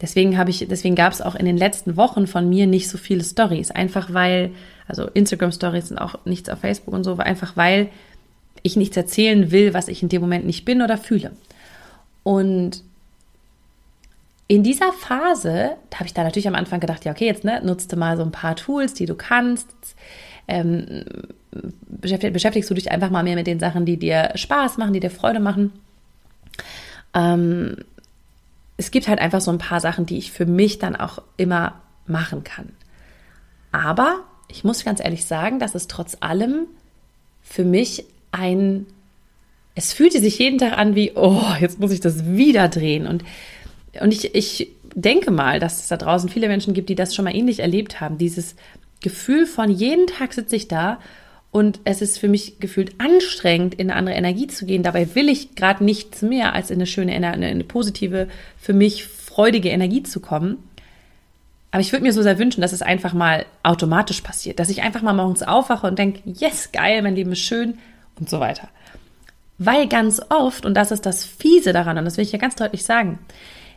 Deswegen 0.00 0.38
habe 0.38 0.50
ich, 0.50 0.66
deswegen 0.68 0.94
gab 0.94 1.12
es 1.12 1.20
auch 1.20 1.34
in 1.34 1.44
den 1.44 1.56
letzten 1.56 1.98
Wochen 1.98 2.26
von 2.26 2.48
mir 2.48 2.66
nicht 2.66 2.88
so 2.88 2.96
viele 2.96 3.24
Stories, 3.24 3.70
einfach 3.70 4.12
weil, 4.12 4.52
also 4.86 5.06
Instagram 5.06 5.52
Stories 5.52 5.88
sind 5.88 5.98
auch 5.98 6.24
nichts 6.24 6.48
auf 6.48 6.60
Facebook 6.60 6.94
und 6.94 7.04
so, 7.04 7.16
einfach 7.18 7.56
weil 7.56 7.88
ich 8.62 8.76
nichts 8.76 8.96
erzählen 8.96 9.50
will, 9.50 9.74
was 9.74 9.88
ich 9.88 10.02
in 10.02 10.08
dem 10.08 10.20
Moment 10.20 10.46
nicht 10.46 10.64
bin 10.64 10.82
oder 10.82 10.98
fühle. 10.98 11.32
Und 12.22 12.82
in 14.48 14.62
dieser 14.62 14.92
Phase, 14.92 15.76
da 15.90 15.98
habe 15.98 16.06
ich 16.06 16.14
da 16.14 16.22
natürlich 16.22 16.48
am 16.48 16.54
Anfang 16.54 16.80
gedacht, 16.80 17.04
ja, 17.04 17.12
okay, 17.12 17.26
jetzt 17.26 17.44
ne, 17.44 17.60
nutzt 17.64 17.92
du 17.92 17.96
mal 17.96 18.16
so 18.16 18.22
ein 18.22 18.32
paar 18.32 18.56
Tools, 18.56 18.94
die 18.94 19.06
du 19.06 19.14
kannst. 19.14 19.68
Ähm, 20.48 21.04
beschäftigst, 21.88 22.70
du 22.70 22.74
dich 22.74 22.92
einfach 22.92 23.10
mal 23.10 23.24
mehr 23.24 23.34
mit 23.34 23.46
den 23.46 23.58
Sachen, 23.58 23.86
die 23.86 23.96
dir 23.96 24.30
Spaß 24.34 24.78
machen, 24.78 24.92
die 24.92 25.00
dir 25.00 25.10
Freude 25.10 25.40
machen. 25.40 25.72
Ähm, 27.14 27.76
es 28.76 28.90
gibt 28.90 29.08
halt 29.08 29.18
einfach 29.18 29.40
so 29.40 29.50
ein 29.50 29.58
paar 29.58 29.80
Sachen, 29.80 30.06
die 30.06 30.18
ich 30.18 30.30
für 30.30 30.46
mich 30.46 30.78
dann 30.78 30.94
auch 30.94 31.22
immer 31.36 31.80
machen 32.06 32.44
kann. 32.44 32.70
Aber 33.72 34.20
ich 34.48 34.64
muss 34.64 34.84
ganz 34.84 35.00
ehrlich 35.00 35.24
sagen, 35.24 35.58
dass 35.58 35.74
es 35.74 35.88
trotz 35.88 36.18
allem 36.20 36.66
für 37.42 37.64
mich 37.64 38.04
ein, 38.32 38.86
es 39.74 39.92
fühlte 39.92 40.20
sich 40.20 40.38
jeden 40.38 40.58
Tag 40.58 40.76
an 40.78 40.94
wie, 40.94 41.12
oh, 41.14 41.42
jetzt 41.60 41.80
muss 41.80 41.92
ich 41.92 42.00
das 42.00 42.26
wieder 42.26 42.68
drehen. 42.68 43.06
Und, 43.06 43.24
und 44.00 44.12
ich, 44.12 44.34
ich 44.34 44.70
denke 44.94 45.30
mal, 45.30 45.60
dass 45.60 45.80
es 45.80 45.88
da 45.88 45.96
draußen 45.96 46.28
viele 46.28 46.48
Menschen 46.48 46.74
gibt, 46.74 46.88
die 46.88 46.94
das 46.94 47.14
schon 47.14 47.24
mal 47.24 47.36
ähnlich 47.36 47.60
erlebt 47.60 48.00
haben. 48.00 48.18
Dieses 48.18 48.56
Gefühl 49.02 49.46
von 49.46 49.70
jeden 49.70 50.06
Tag 50.06 50.32
sitze 50.32 50.56
ich 50.56 50.68
da 50.68 50.98
und 51.50 51.80
es 51.84 52.02
ist 52.02 52.18
für 52.18 52.28
mich 52.28 52.58
gefühlt 52.60 52.94
anstrengend, 52.98 53.74
in 53.74 53.90
eine 53.90 53.98
andere 53.98 54.14
Energie 54.14 54.46
zu 54.46 54.66
gehen. 54.66 54.82
Dabei 54.82 55.14
will 55.14 55.28
ich 55.28 55.54
gerade 55.54 55.84
nichts 55.84 56.22
mehr, 56.22 56.54
als 56.54 56.70
in 56.70 56.76
eine 56.76 56.86
schöne, 56.86 57.12
eine, 57.12 57.30
eine 57.30 57.64
positive, 57.64 58.28
für 58.58 58.72
mich 58.72 59.04
freudige 59.04 59.68
Energie 59.68 60.02
zu 60.02 60.20
kommen. 60.20 60.58
Aber 61.70 61.80
ich 61.80 61.92
würde 61.92 62.04
mir 62.04 62.12
so 62.12 62.22
sehr 62.22 62.38
wünschen, 62.38 62.62
dass 62.62 62.72
es 62.72 62.82
einfach 62.82 63.12
mal 63.12 63.44
automatisch 63.62 64.22
passiert, 64.22 64.58
dass 64.58 64.70
ich 64.70 64.82
einfach 64.82 65.02
mal 65.02 65.12
morgens 65.12 65.42
aufwache 65.42 65.86
und 65.86 65.98
denke, 65.98 66.20
yes, 66.24 66.72
geil, 66.72 67.02
mein 67.02 67.16
Leben 67.16 67.32
ist 67.32 67.40
schön, 67.40 67.78
und 68.18 68.28
so 68.28 68.40
weiter. 68.40 68.68
Weil 69.58 69.88
ganz 69.88 70.20
oft, 70.28 70.66
und 70.66 70.74
das 70.74 70.90
ist 70.90 71.06
das 71.06 71.24
Fiese 71.24 71.72
daran, 71.72 71.98
und 71.98 72.04
das 72.04 72.16
will 72.16 72.24
ich 72.24 72.32
ja 72.32 72.38
ganz 72.38 72.56
deutlich 72.56 72.84
sagen, 72.84 73.18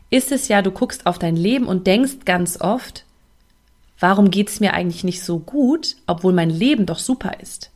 ist 0.10 0.32
es 0.32 0.48
ja, 0.48 0.62
du 0.62 0.72
guckst 0.72 1.06
auf 1.06 1.20
dein 1.20 1.36
Leben 1.36 1.68
und 1.68 1.88
denkst 1.88 2.26
ganz 2.26 2.60
oft, 2.60 3.06
warum 4.00 4.32
geht 4.32 4.50
es 4.50 4.60
mir 4.60 4.74
eigentlich 4.74 5.04
nicht 5.04 5.24
so 5.24 5.40
gut, 5.40 5.96
obwohl 6.08 6.34
mein 6.34 6.50
Leben 6.50 6.86
doch 6.86 7.00
super 7.00 7.40
ist. 7.40 7.70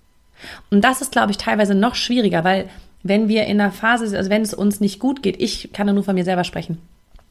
Und 0.71 0.81
das 0.81 1.01
ist, 1.01 1.11
glaube 1.11 1.31
ich, 1.31 1.37
teilweise 1.37 1.75
noch 1.75 1.95
schwieriger, 1.95 2.43
weil 2.43 2.69
wenn 3.03 3.27
wir 3.27 3.45
in 3.45 3.61
einer 3.61 3.71
Phase, 3.71 4.17
also 4.17 4.29
wenn 4.29 4.41
es 4.41 4.53
uns 4.53 4.79
nicht 4.79 4.99
gut 4.99 5.21
geht, 5.21 5.41
ich 5.41 5.71
kann 5.73 5.93
nur 5.93 6.03
von 6.03 6.15
mir 6.15 6.25
selber 6.25 6.43
sprechen, 6.43 6.79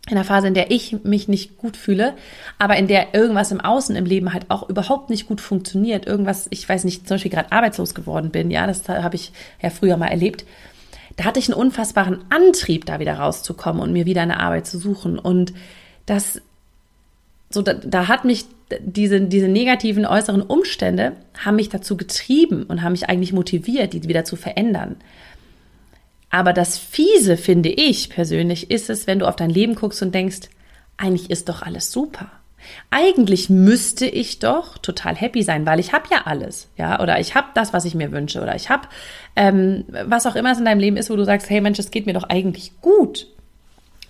in 0.08 0.16
einer 0.16 0.24
Phase, 0.24 0.48
in 0.48 0.54
der 0.54 0.70
ich 0.72 1.04
mich 1.04 1.28
nicht 1.28 1.58
gut 1.58 1.76
fühle, 1.76 2.14
aber 2.58 2.76
in 2.76 2.88
der 2.88 3.14
irgendwas 3.14 3.52
im 3.52 3.60
Außen 3.60 3.94
im 3.94 4.04
Leben 4.04 4.32
halt 4.32 4.46
auch 4.48 4.68
überhaupt 4.68 5.10
nicht 5.10 5.28
gut 5.28 5.40
funktioniert, 5.40 6.06
irgendwas, 6.06 6.48
ich 6.50 6.68
weiß 6.68 6.84
nicht, 6.84 7.06
zum 7.06 7.14
Beispiel 7.14 7.30
gerade 7.30 7.52
arbeitslos 7.52 7.94
geworden 7.94 8.30
bin, 8.30 8.50
ja, 8.50 8.66
das 8.66 8.88
habe 8.88 9.14
ich 9.14 9.32
ja 9.60 9.70
früher 9.70 9.96
mal 9.96 10.08
erlebt, 10.08 10.44
da 11.16 11.24
hatte 11.24 11.38
ich 11.38 11.48
einen 11.48 11.60
unfassbaren 11.60 12.24
Antrieb, 12.30 12.86
da 12.86 12.98
wieder 12.98 13.14
rauszukommen 13.14 13.82
und 13.82 13.92
mir 13.92 14.06
wieder 14.06 14.22
eine 14.22 14.40
Arbeit 14.40 14.66
zu 14.66 14.78
suchen. 14.78 15.18
Und 15.18 15.52
das, 16.06 16.40
so, 17.50 17.62
da, 17.62 17.74
da 17.74 18.08
hat 18.08 18.24
mich 18.24 18.46
diese, 18.80 19.20
diese 19.20 19.48
negativen 19.48 20.06
äußeren 20.06 20.42
Umstände 20.42 21.12
haben 21.38 21.56
mich 21.56 21.68
dazu 21.68 21.96
getrieben 21.96 22.64
und 22.64 22.82
haben 22.82 22.92
mich 22.92 23.08
eigentlich 23.08 23.32
motiviert, 23.32 23.92
die 23.92 24.08
wieder 24.08 24.24
zu 24.24 24.36
verändern. 24.36 24.96
Aber 26.32 26.54
das 26.54 26.78
Fiese, 26.78 27.36
finde 27.36 27.68
ich 27.68 28.08
persönlich, 28.08 28.70
ist 28.70 28.88
es, 28.88 29.06
wenn 29.06 29.18
du 29.18 29.28
auf 29.28 29.36
dein 29.36 29.50
Leben 29.50 29.74
guckst 29.74 30.00
und 30.00 30.14
denkst, 30.14 30.48
eigentlich 30.96 31.30
ist 31.30 31.50
doch 31.50 31.60
alles 31.60 31.92
super. 31.92 32.30
Eigentlich 32.90 33.50
müsste 33.50 34.06
ich 34.06 34.38
doch 34.38 34.78
total 34.78 35.14
happy 35.14 35.42
sein, 35.42 35.66
weil 35.66 35.78
ich 35.78 35.92
habe 35.92 36.06
ja 36.10 36.22
alles, 36.24 36.70
ja, 36.78 37.00
oder 37.00 37.20
ich 37.20 37.34
habe 37.34 37.48
das, 37.54 37.74
was 37.74 37.84
ich 37.84 37.94
mir 37.94 38.12
wünsche, 38.12 38.40
oder 38.40 38.56
ich 38.56 38.70
habe 38.70 38.88
ähm, 39.36 39.84
was 39.90 40.26
auch 40.26 40.34
immer 40.34 40.52
es 40.52 40.58
in 40.58 40.64
deinem 40.64 40.78
Leben 40.80 40.96
ist, 40.96 41.10
wo 41.10 41.16
du 41.16 41.24
sagst, 41.24 41.50
hey 41.50 41.60
Mensch, 41.60 41.78
es 41.78 41.90
geht 41.90 42.06
mir 42.06 42.14
doch 42.14 42.28
eigentlich 42.30 42.80
gut. 42.80 43.26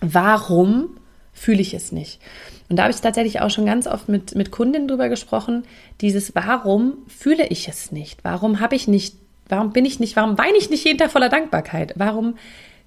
Warum 0.01 0.91
fühle 1.33 1.61
ich 1.61 1.75
es 1.75 1.91
nicht? 1.91 2.21
Und 2.69 2.77
da 2.77 2.85
habe 2.85 2.93
ich 2.93 3.01
tatsächlich 3.01 3.41
auch 3.41 3.51
schon 3.51 3.67
ganz 3.67 3.89
oft 3.89 4.09
mit, 4.09 4.37
mit 4.37 4.53
Kundinnen 4.53 4.87
drüber 4.87 5.09
gesprochen, 5.09 5.65
dieses 6.01 6.37
Warum 6.37 6.99
fühle 7.09 7.49
ich 7.49 7.69
es 7.69 7.91
nicht? 7.91 8.23
Warum 8.23 8.61
habe 8.61 8.77
ich 8.77 8.87
nicht 8.87 9.17
Warum 9.49 9.73
bin 9.73 9.85
ich 9.85 10.01
nicht, 10.01 10.17
warum 10.17 10.39
weine 10.39 10.57
ich 10.57 10.71
nicht 10.71 10.85
jeden 10.85 10.99
Tag 10.99 11.11
voller 11.11 11.29
Dankbarkeit? 11.29 11.93
Warum 11.97 12.37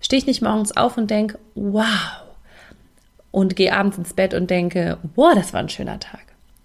stehe 0.01 0.19
ich 0.19 0.25
nicht 0.25 0.41
morgens 0.41 0.75
auf 0.75 0.97
und 0.97 1.09
denke, 1.09 1.39
wow, 1.55 2.23
und 3.31 3.55
gehe 3.55 3.75
abends 3.75 3.97
ins 3.97 4.13
Bett 4.13 4.33
und 4.33 4.49
denke, 4.49 4.97
wow, 5.15 5.33
das 5.35 5.53
war 5.53 5.59
ein 5.59 5.69
schöner 5.69 5.99
Tag. 5.99 6.21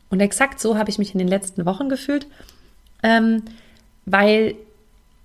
Und 0.08 0.20
exakt 0.20 0.60
so 0.60 0.76
habe 0.76 0.90
ich 0.90 0.98
mich 0.98 1.12
in 1.12 1.18
den 1.18 1.28
letzten 1.28 1.66
Wochen 1.66 1.88
gefühlt, 1.88 2.26
ähm, 3.02 3.42
weil, 4.06 4.54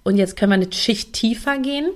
und 0.04 0.18
jetzt 0.18 0.38
können 0.38 0.52
wir 0.52 0.56
eine 0.56 0.72
Schicht 0.72 1.14
tiefer 1.14 1.58
gehen. 1.58 1.90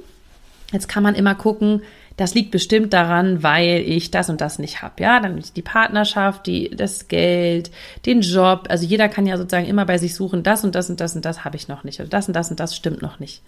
Jetzt 0.72 0.88
kann 0.88 1.04
man 1.04 1.16
immer 1.16 1.36
gucken, 1.36 1.82
das 2.20 2.34
liegt 2.34 2.52
bestimmt 2.52 2.92
daran, 2.92 3.44
weil 3.44 3.80
ich 3.80 4.12
das 4.12 4.30
und 4.30 4.42
das 4.42 4.60
nicht 4.60 4.82
habe. 4.82 5.02
Ja, 5.02 5.22
dann 5.22 5.42
die 5.56 5.62
Partnerschaft, 5.62 6.48
die, 6.48 6.70
das 6.70 7.08
Geld, 7.08 7.72
den 8.06 8.20
Job. 8.20 8.68
Also 8.68 8.86
jeder 8.86 9.08
kann 9.08 9.26
ja 9.26 9.38
sozusagen 9.38 9.68
immer 9.68 9.86
bei 9.86 9.98
sich 9.98 10.16
suchen, 10.16 10.44
das 10.44 10.66
und 10.66 10.76
das 10.76 10.90
und 10.90 11.00
das 11.00 11.16
und 11.16 11.24
das 11.24 11.46
habe 11.46 11.56
ich 11.56 11.70
noch 11.70 11.86
nicht. 11.86 12.02
Oder 12.02 12.10
das 12.10 12.28
und 12.28 12.34
das 12.34 12.50
und 12.50 12.60
das 12.60 12.76
stimmt 12.76 13.02
noch 13.02 13.20
nicht. 13.20 13.42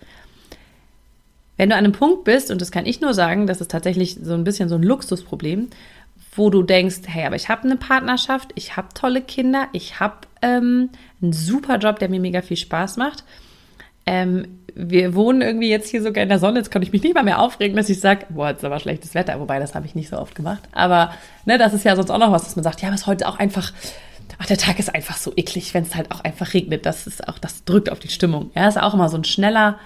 Wenn 1.58 1.70
du 1.70 1.76
an 1.76 1.84
einem 1.84 1.92
Punkt 1.92 2.24
bist, 2.24 2.50
und 2.50 2.62
das 2.62 2.72
kann 2.72 2.86
ich 2.86 3.02
nur 3.02 3.14
sagen, 3.14 3.46
das 3.46 3.60
ist 3.60 3.72
tatsächlich 3.72 4.18
so 4.22 4.34
ein 4.34 4.46
bisschen 4.46 4.70
so 4.70 4.76
ein 4.76 4.84
Luxusproblem, 4.84 5.70
wo 6.34 6.50
du 6.50 6.64
denkst, 6.64 7.02
hey, 7.08 7.26
aber 7.26 7.36
ich 7.36 7.50
habe 7.50 7.64
eine 7.64 7.76
Partnerschaft, 7.76 8.52
ich 8.56 8.78
habe 8.78 8.88
tolle 8.94 9.22
Kinder, 9.22 9.68
ich 9.74 10.00
habe 10.00 10.16
ähm, 10.42 10.92
einen 11.22 11.34
super 11.34 11.78
Job, 11.78 12.00
der 12.00 12.08
mir 12.08 12.22
mega 12.22 12.42
viel 12.42 12.56
Spaß 12.56 12.96
macht. 12.96 13.26
Ähm, 14.06 14.60
wir 14.74 15.16
wohnen 15.16 15.42
irgendwie 15.42 15.70
jetzt 15.70 15.90
hier 15.90 16.02
sogar 16.02 16.24
in 16.24 16.30
der 16.30 16.40
Sonne. 16.40 16.60
Jetzt 16.60 16.72
kann 16.72 16.82
ich 16.82 16.92
mich 16.92 17.04
nicht 17.04 17.16
mal 17.16 17.24
mehr 17.24 17.40
aufregen, 17.40 17.76
dass 17.76 17.90
ich 17.90 18.00
sage, 18.00 18.26
boah, 18.30 18.50
jetzt 18.50 18.60
ist 18.60 18.66
aber 18.66 18.80
schlechtes 18.80 19.14
Wetter. 19.14 19.40
Wobei, 19.40 19.60
das 19.60 19.76
habe 19.76 19.86
ich 19.86 19.96
nicht 19.96 20.10
so 20.10 20.18
oft 20.18 20.36
gemacht. 20.36 20.62
Aber 20.72 21.14
ne, 21.46 21.58
das 21.58 21.74
ist 21.74 21.86
ja 21.86 21.96
sonst 21.96 22.10
auch 22.10 22.18
noch 22.18 22.32
was, 22.32 22.44
dass 22.44 22.56
man 22.56 22.64
sagt, 22.64 22.82
ja, 22.82 22.88
aber 22.88 22.96
es 22.96 23.02
ist 23.02 23.08
heute 23.08 23.28
auch 23.28 23.38
einfach, 23.38 23.74
ach, 24.38 24.46
der 24.46 24.58
Tag 24.58 24.80
ist 24.80 24.94
einfach 24.94 25.18
so 25.18 25.34
eklig, 25.36 25.74
wenn 25.74 25.84
es 25.84 25.96
halt 25.96 26.12
auch 26.12 26.22
einfach 26.22 26.54
regnet. 26.54 26.86
Das 26.86 27.08
ist 27.08 27.28
auch, 27.28 27.38
das 27.38 27.64
drückt 27.66 27.92
auf 27.92 28.00
die 28.00 28.08
Stimmung. 28.08 28.52
Ja, 28.56 28.68
ist 28.68 28.82
auch 28.82 28.94
immer 28.94 29.10
so 29.10 29.18
ein 29.18 29.24
schneller, 29.24 29.78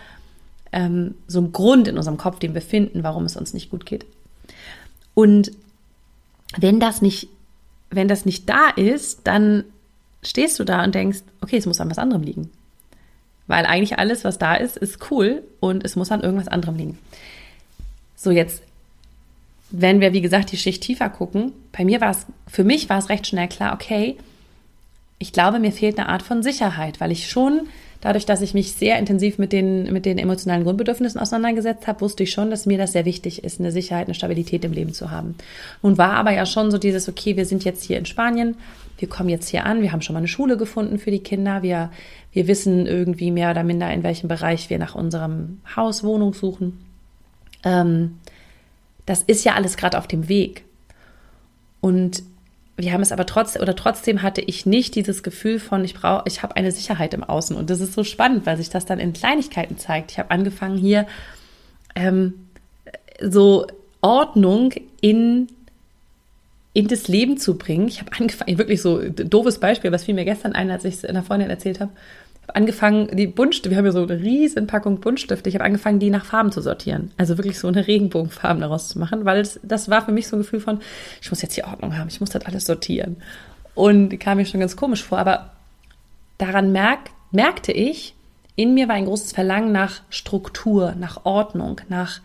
ähm, 0.71 1.15
so 1.27 1.41
ein 1.41 1.51
Grund 1.51 1.87
in 1.87 1.97
unserem 1.97 2.17
Kopf, 2.17 2.39
den 2.39 2.53
wir 2.53 2.61
finden, 2.61 3.03
warum 3.03 3.25
es 3.25 3.35
uns 3.35 3.53
nicht 3.53 3.71
gut 3.71 3.85
geht. 3.85 4.05
Und 5.13 5.51
wenn 6.57 6.79
das 6.79 7.01
nicht, 7.01 7.27
wenn 7.89 8.07
das 8.07 8.25
nicht 8.25 8.49
da 8.49 8.69
ist, 8.75 9.21
dann 9.23 9.63
stehst 10.21 10.59
du 10.59 10.63
da 10.63 10.83
und 10.83 10.95
denkst, 10.95 11.19
okay, 11.41 11.57
es 11.57 11.65
muss 11.65 11.81
an 11.81 11.89
was 11.89 11.97
anderem 11.97 12.23
liegen. 12.23 12.51
Weil 13.47 13.65
eigentlich 13.65 13.99
alles, 13.99 14.23
was 14.23 14.37
da 14.37 14.55
ist, 14.55 14.77
ist 14.77 15.11
cool 15.11 15.43
und 15.59 15.83
es 15.85 15.95
muss 15.95 16.11
an 16.11 16.21
irgendwas 16.21 16.47
anderem 16.47 16.77
liegen. 16.77 16.97
So, 18.15 18.31
jetzt, 18.31 18.63
wenn 19.69 20.01
wir, 20.01 20.13
wie 20.13 20.21
gesagt, 20.21 20.51
die 20.51 20.57
Schicht 20.57 20.83
tiefer 20.83 21.09
gucken, 21.09 21.51
bei 21.71 21.85
mir 21.85 22.01
war 22.01 22.11
es, 22.11 22.25
für 22.47 22.63
mich 22.63 22.89
war 22.89 22.97
es 22.97 23.09
recht 23.09 23.27
schnell 23.27 23.47
klar, 23.47 23.73
okay, 23.73 24.17
ich 25.19 25.31
glaube, 25.31 25.59
mir 25.59 25.71
fehlt 25.71 25.97
eine 25.97 26.09
Art 26.09 26.21
von 26.23 26.43
Sicherheit, 26.43 26.99
weil 26.99 27.11
ich 27.11 27.29
schon, 27.29 27.61
dadurch, 28.01 28.25
dass 28.25 28.41
ich 28.41 28.53
mich 28.53 28.73
sehr 28.73 28.99
intensiv 28.99 29.37
mit 29.37 29.53
den, 29.53 29.91
mit 29.91 30.05
den 30.05 30.17
emotionalen 30.17 30.63
Grundbedürfnissen 30.63 31.19
auseinandergesetzt 31.19 31.87
habe, 31.87 32.01
wusste 32.01 32.23
ich 32.23 32.31
schon, 32.31 32.49
dass 32.49 32.65
mir 32.65 32.77
das 32.77 32.91
sehr 32.91 33.05
wichtig 33.05 33.43
ist, 33.43 33.59
eine 33.59 33.71
Sicherheit, 33.71 34.07
eine 34.07 34.15
Stabilität 34.15 34.65
im 34.65 34.73
Leben 34.73 34.93
zu 34.93 35.11
haben. 35.11 35.35
Nun 35.81 35.97
war 35.97 36.13
aber 36.13 36.31
ja 36.31 36.45
schon 36.45 36.71
so 36.71 36.77
dieses, 36.77 37.07
okay, 37.07 37.37
wir 37.37 37.45
sind 37.45 37.63
jetzt 37.63 37.83
hier 37.83 37.97
in 37.97 38.05
Spanien, 38.05 38.55
wir 38.97 39.09
kommen 39.09 39.29
jetzt 39.29 39.49
hier 39.49 39.65
an, 39.65 39.81
wir 39.81 39.91
haben 39.91 40.01
schon 40.01 40.13
mal 40.13 40.19
eine 40.19 40.27
Schule 40.27 40.57
gefunden 40.57 40.99
für 40.99 41.11
die 41.11 41.19
Kinder, 41.19 41.63
wir, 41.63 41.91
wir 42.31 42.47
wissen 42.47 42.85
irgendwie 42.85 43.31
mehr 43.31 43.51
oder 43.51 43.63
minder, 43.63 43.91
in 43.91 44.03
welchem 44.03 44.27
Bereich 44.27 44.69
wir 44.69 44.79
nach 44.79 44.95
unserem 44.95 45.61
Haus 45.75 46.03
Wohnung 46.03 46.33
suchen. 46.33 46.85
Ähm, 47.63 48.19
das 49.05 49.21
ist 49.21 49.43
ja 49.43 49.53
alles 49.55 49.77
gerade 49.77 49.97
auf 49.97 50.07
dem 50.07 50.29
Weg. 50.29 50.63
Und 51.81 52.23
wir 52.77 52.91
haben 52.91 53.01
es 53.01 53.11
aber 53.11 53.25
trotzdem, 53.25 53.61
oder 53.61 53.75
trotzdem 53.75 54.21
hatte 54.21 54.41
ich 54.41 54.65
nicht 54.65 54.95
dieses 54.95 55.23
Gefühl 55.23 55.59
von, 55.59 55.85
ich 55.85 55.93
brauche, 55.93 56.23
ich 56.25 56.43
habe 56.43 56.55
eine 56.55 56.71
Sicherheit 56.71 57.13
im 57.13 57.23
Außen. 57.23 57.55
Und 57.55 57.69
das 57.69 57.79
ist 57.79 57.93
so 57.93 58.03
spannend, 58.03 58.45
weil 58.45 58.57
sich 58.57 58.69
das 58.69 58.85
dann 58.85 58.99
in 58.99 59.13
Kleinigkeiten 59.13 59.77
zeigt. 59.77 60.11
Ich 60.11 60.19
habe 60.19 60.31
angefangen 60.31 60.77
hier 60.77 61.05
ähm, 61.95 62.33
so 63.21 63.67
Ordnung 64.01 64.73
in 64.99 65.47
in 66.75 66.89
das 66.89 67.07
Leben 67.07 67.37
zu 67.37 67.57
bringen. 67.57 67.87
Ich 67.87 68.01
habe 68.01 68.11
angefangen, 68.19 68.57
wirklich 68.57 68.81
so 68.81 69.01
doofes 69.01 69.59
Beispiel, 69.59 69.93
was 69.93 70.03
fiel 70.03 70.13
mir 70.13 70.25
gestern 70.25 70.51
ein, 70.51 70.69
als 70.69 70.83
ich 70.83 70.95
es 70.95 71.05
einer 71.05 71.23
Freundin 71.23 71.49
erzählt 71.49 71.79
habe. 71.79 71.91
Ich 72.41 72.49
habe 72.49 72.55
angefangen, 72.57 73.15
die 73.15 73.27
Buntstifte, 73.27 73.69
wir 73.69 73.77
haben 73.77 73.85
ja 73.85 73.93
so 73.93 74.03
eine 74.03 74.19
riesen 74.19 74.67
Packung 74.67 74.99
Buntstifte, 74.99 75.47
ich 75.47 75.55
habe 75.55 75.63
angefangen, 75.63 75.99
die 75.99 76.09
nach 76.09 76.25
Farben 76.25 76.51
zu 76.51 76.61
sortieren. 76.61 77.11
Also 77.15 77.37
wirklich 77.37 77.59
so 77.59 77.69
eine 77.69 77.87
Regenbogenfarben 77.87 78.59
daraus 78.59 78.89
zu 78.89 78.99
machen, 78.99 79.23
weil 79.23 79.39
es, 79.39 79.57
das 79.63 79.89
war 79.89 80.03
für 80.03 80.11
mich 80.11 80.27
so 80.27 80.35
ein 80.35 80.39
Gefühl 80.39 80.59
von, 80.59 80.81
ich 81.21 81.29
muss 81.29 81.41
jetzt 81.41 81.55
hier 81.55 81.65
Ordnung 81.65 81.97
haben, 81.97 82.09
ich 82.09 82.19
muss 82.19 82.31
das 82.31 82.45
alles 82.45 82.65
sortieren. 82.65 83.15
Und 83.73 84.09
die 84.09 84.17
kam 84.17 84.37
mir 84.37 84.45
schon 84.45 84.59
ganz 84.59 84.75
komisch 84.75 85.01
vor, 85.01 85.17
aber 85.17 85.51
daran 86.39 86.73
merk, 86.73 87.09
merkte 87.31 87.71
ich, 87.71 88.15
in 88.57 88.73
mir 88.73 88.89
war 88.89 88.95
ein 88.95 89.05
großes 89.05 89.31
Verlangen 89.31 89.71
nach 89.71 90.01
Struktur, 90.09 90.93
nach 90.99 91.23
Ordnung, 91.23 91.79
nach 91.87 92.19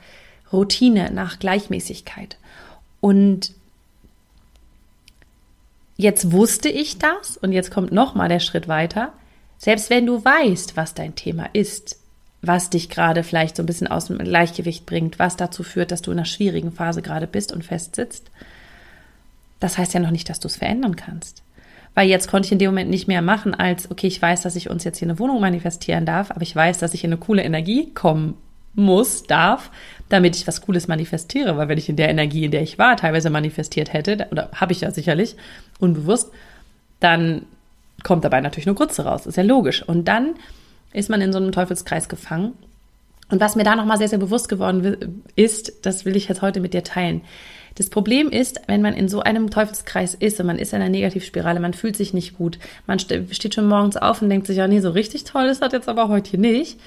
Routine, 0.53 1.13
nach 1.13 1.39
Gleichmäßigkeit. 1.39 2.37
Und 3.01 3.53
Jetzt 6.01 6.33
wusste 6.33 6.71
ich 6.71 6.97
das 6.97 7.37
und 7.37 7.53
jetzt 7.53 7.71
kommt 7.71 7.93
noch 7.93 8.15
mal 8.15 8.31
der 8.31 8.41
Schritt 8.41 8.69
weiter. 8.69 9.13
Selbst 9.59 9.91
wenn 9.91 10.07
du 10.07 10.25
weißt, 10.25 10.75
was 10.75 10.95
dein 10.95 11.15
Thema 11.15 11.51
ist, 11.53 11.99
was 12.41 12.71
dich 12.71 12.89
gerade 12.89 13.23
vielleicht 13.23 13.57
so 13.57 13.63
ein 13.63 13.67
bisschen 13.67 13.87
aus 13.87 14.07
dem 14.07 14.17
Gleichgewicht 14.17 14.87
bringt, 14.87 15.19
was 15.19 15.37
dazu 15.37 15.63
führt, 15.63 15.91
dass 15.91 16.01
du 16.01 16.11
in 16.11 16.17
einer 16.17 16.25
schwierigen 16.25 16.73
Phase 16.73 17.03
gerade 17.03 17.27
bist 17.27 17.53
und 17.53 17.67
festsitzt, 17.67 18.31
das 19.61 19.77
heißt 19.77 19.93
ja 19.93 20.01
noch 20.01 20.11
nicht, 20.11 20.31
dass 20.31 20.41
du 20.41 20.49
es 20.49 20.57
verändern 20.57 20.97
kannst. 20.97 21.43
Weil 21.95 22.09
jetzt 22.09 22.31
konnte 22.31 22.47
ich 22.47 22.53
in 22.53 22.59
dem 22.59 22.71
Moment 22.71 22.89
nicht 22.89 23.07
mehr 23.07 23.21
machen, 23.21 23.53
als, 23.53 23.91
okay, 23.91 24.07
ich 24.07 24.23
weiß, 24.23 24.41
dass 24.41 24.57
ich 24.57 24.71
uns 24.71 24.85
jetzt 24.85 24.97
hier 24.97 25.07
eine 25.07 25.19
Wohnung 25.19 25.39
manifestieren 25.39 26.07
darf, 26.07 26.31
aber 26.31 26.41
ich 26.41 26.57
weiß, 26.57 26.79
dass 26.79 26.95
ich 26.95 27.05
in 27.05 27.11
eine 27.11 27.21
coole 27.21 27.43
Energie 27.43 27.93
kommen 27.93 28.39
muss, 28.73 29.25
darf, 29.25 29.71
damit 30.09 30.35
ich 30.37 30.47
was 30.47 30.63
Cooles 30.63 30.89
manifestiere. 30.89 31.59
Weil 31.59 31.69
wenn 31.69 31.77
ich 31.77 31.91
in 31.91 31.97
der 31.97 32.09
Energie, 32.09 32.47
in 32.47 32.53
der 32.53 32.63
ich 32.63 32.79
war, 32.79 32.97
teilweise 32.97 33.29
manifestiert 33.29 33.93
hätte, 33.93 34.29
oder 34.31 34.51
habe 34.55 34.73
ich 34.73 34.81
ja 34.81 34.91
sicherlich, 34.93 35.37
unbewusst, 35.81 36.31
dann 37.01 37.47
kommt 38.03 38.25
dabei 38.25 38.41
natürlich 38.41 38.67
nur 38.67 38.75
Grütze 38.75 39.05
raus. 39.05 39.27
Ist 39.27 39.37
ja 39.37 39.43
logisch. 39.43 39.83
Und 39.83 40.07
dann 40.09 40.35
ist 40.93 41.11
man 41.11 41.21
in 41.21 41.33
so 41.33 41.39
einem 41.39 41.53
Teufelskreis 41.53 42.09
gefangen. 42.09 42.53
Und 43.31 43.41
was 43.41 43.57
mir 43.57 43.65
da 43.65 43.77
nochmal 43.77 43.99
sehr, 43.99 44.09
sehr 44.09 44.19
bewusst 44.19 44.49
geworden 44.49 45.23
ist, 45.37 45.87
das 45.87 46.05
will 46.05 46.17
ich 46.17 46.29
jetzt 46.29 46.43
heute 46.43 46.61
mit 46.61 46.75
dir 46.75 46.83
teilen. 46.83 47.23
Das 47.77 47.89
Problem 47.89 48.29
ist, 48.29 48.61
wenn 48.67 48.83
man 48.83 48.95
in 48.95 49.09
so 49.09 49.21
einem 49.21 49.51
Teufelskreis 49.51 50.15
ist 50.15 50.41
und 50.41 50.47
man 50.47 50.59
ist 50.59 50.73
in 50.73 50.81
einer 50.81 50.91
Negativspirale, 50.91 51.61
man 51.61 51.73
fühlt 51.73 51.97
sich 51.97 52.13
nicht 52.13 52.37
gut, 52.37 52.59
man 52.89 52.99
steht 52.99 53.55
schon 53.55 53.69
morgens 53.69 53.97
auf 53.97 54.21
und 54.21 54.29
denkt 54.29 54.49
sich, 54.49 54.57
ja, 54.57 54.67
nee, 54.67 54.81
so 54.81 54.91
richtig 54.91 55.23
toll 55.23 55.47
ist 55.47 55.63
das 55.63 55.73
jetzt 55.73 55.89
aber 55.89 56.09
heute 56.09 56.37
nicht 56.37 56.79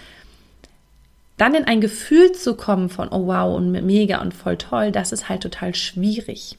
dann 1.38 1.56
in 1.56 1.66
ein 1.66 1.82
Gefühl 1.82 2.32
zu 2.32 2.56
kommen 2.56 2.90
von, 2.90 3.10
oh 3.10 3.28
wow, 3.28 3.56
und 3.56 3.72
mega 3.72 4.22
und 4.22 4.34
voll 4.34 4.58
toll, 4.58 4.92
das 4.92 5.12
ist 5.12 5.30
halt 5.30 5.42
total 5.42 5.74
schwierig. 5.74 6.58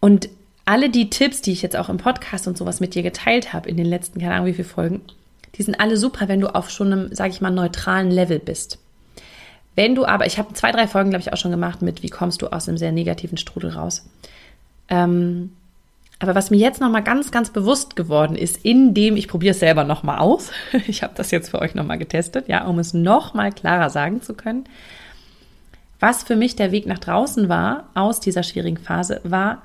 Und 0.00 0.28
alle 0.64 0.90
die 0.90 1.10
Tipps, 1.10 1.42
die 1.42 1.52
ich 1.52 1.62
jetzt 1.62 1.76
auch 1.76 1.88
im 1.88 1.98
Podcast 1.98 2.46
und 2.46 2.56
sowas 2.56 2.80
mit 2.80 2.94
dir 2.94 3.02
geteilt 3.02 3.52
habe, 3.52 3.68
in 3.68 3.76
den 3.76 3.86
letzten, 3.86 4.20
keine 4.20 4.34
Ahnung 4.34 4.46
wie 4.46 4.54
viele 4.54 4.68
Folgen, 4.68 5.02
die 5.56 5.62
sind 5.62 5.80
alle 5.80 5.96
super, 5.96 6.28
wenn 6.28 6.40
du 6.40 6.54
auf 6.54 6.70
schon 6.70 6.92
einem, 6.92 7.14
sage 7.14 7.30
ich 7.30 7.40
mal, 7.40 7.50
neutralen 7.50 8.10
Level 8.10 8.38
bist. 8.38 8.78
Wenn 9.74 9.94
du 9.94 10.04
aber, 10.04 10.26
ich 10.26 10.38
habe 10.38 10.52
zwei, 10.54 10.72
drei 10.72 10.86
Folgen, 10.86 11.10
glaube 11.10 11.22
ich, 11.22 11.32
auch 11.32 11.36
schon 11.36 11.50
gemacht 11.50 11.82
mit, 11.82 12.02
wie 12.02 12.08
kommst 12.08 12.42
du 12.42 12.48
aus 12.48 12.68
einem 12.68 12.78
sehr 12.78 12.92
negativen 12.92 13.38
Strudel 13.38 13.70
raus. 13.70 14.06
Ähm, 14.88 15.52
aber 16.18 16.34
was 16.34 16.50
mir 16.50 16.58
jetzt 16.58 16.80
nochmal 16.80 17.02
ganz, 17.02 17.30
ganz 17.30 17.50
bewusst 17.50 17.96
geworden 17.96 18.36
ist, 18.36 18.64
indem 18.64 19.16
ich 19.16 19.26
probiere 19.26 19.52
es 19.52 19.60
selber 19.60 19.84
nochmal 19.84 20.18
aus. 20.18 20.50
Ich 20.86 21.02
habe 21.02 21.14
das 21.16 21.30
jetzt 21.30 21.50
für 21.50 21.60
euch 21.60 21.74
nochmal 21.74 21.98
getestet, 21.98 22.46
ja, 22.48 22.66
um 22.66 22.78
es 22.78 22.92
nochmal 22.92 23.52
klarer 23.52 23.90
sagen 23.90 24.22
zu 24.22 24.34
können. 24.34 24.64
Was 25.98 26.22
für 26.22 26.36
mich 26.36 26.56
der 26.56 26.72
Weg 26.72 26.86
nach 26.86 26.98
draußen 26.98 27.48
war, 27.48 27.88
aus 27.94 28.20
dieser 28.20 28.42
schwierigen 28.42 28.78
Phase, 28.78 29.20
war, 29.24 29.62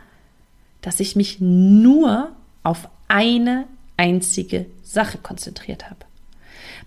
dass 0.85 0.99
ich 0.99 1.15
mich 1.15 1.37
nur 1.39 2.31
auf 2.63 2.89
eine 3.07 3.65
einzige 3.97 4.67
Sache 4.83 5.17
konzentriert 5.17 5.85
habe. 5.85 5.99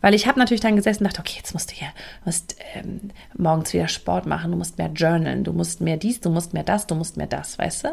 Weil 0.00 0.14
ich 0.14 0.28
habe 0.28 0.38
natürlich 0.38 0.60
dann 0.60 0.76
gesessen 0.76 1.02
und 1.02 1.10
dachte, 1.10 1.20
okay, 1.20 1.34
jetzt 1.36 1.52
musst 1.52 1.72
du 1.72 1.74
hier 1.74 1.88
musst, 2.24 2.56
ähm, 2.74 3.10
morgens 3.36 3.72
wieder 3.72 3.88
Sport 3.88 4.26
machen, 4.26 4.52
du 4.52 4.56
musst 4.56 4.78
mehr 4.78 4.90
journalen, 4.94 5.42
du 5.42 5.52
musst 5.52 5.80
mehr 5.80 5.96
dies, 5.96 6.20
du 6.20 6.30
musst 6.30 6.54
mehr 6.54 6.62
das, 6.62 6.86
du 6.86 6.94
musst 6.94 7.16
mehr 7.16 7.26
das, 7.26 7.58
weißt 7.58 7.84
du? 7.84 7.88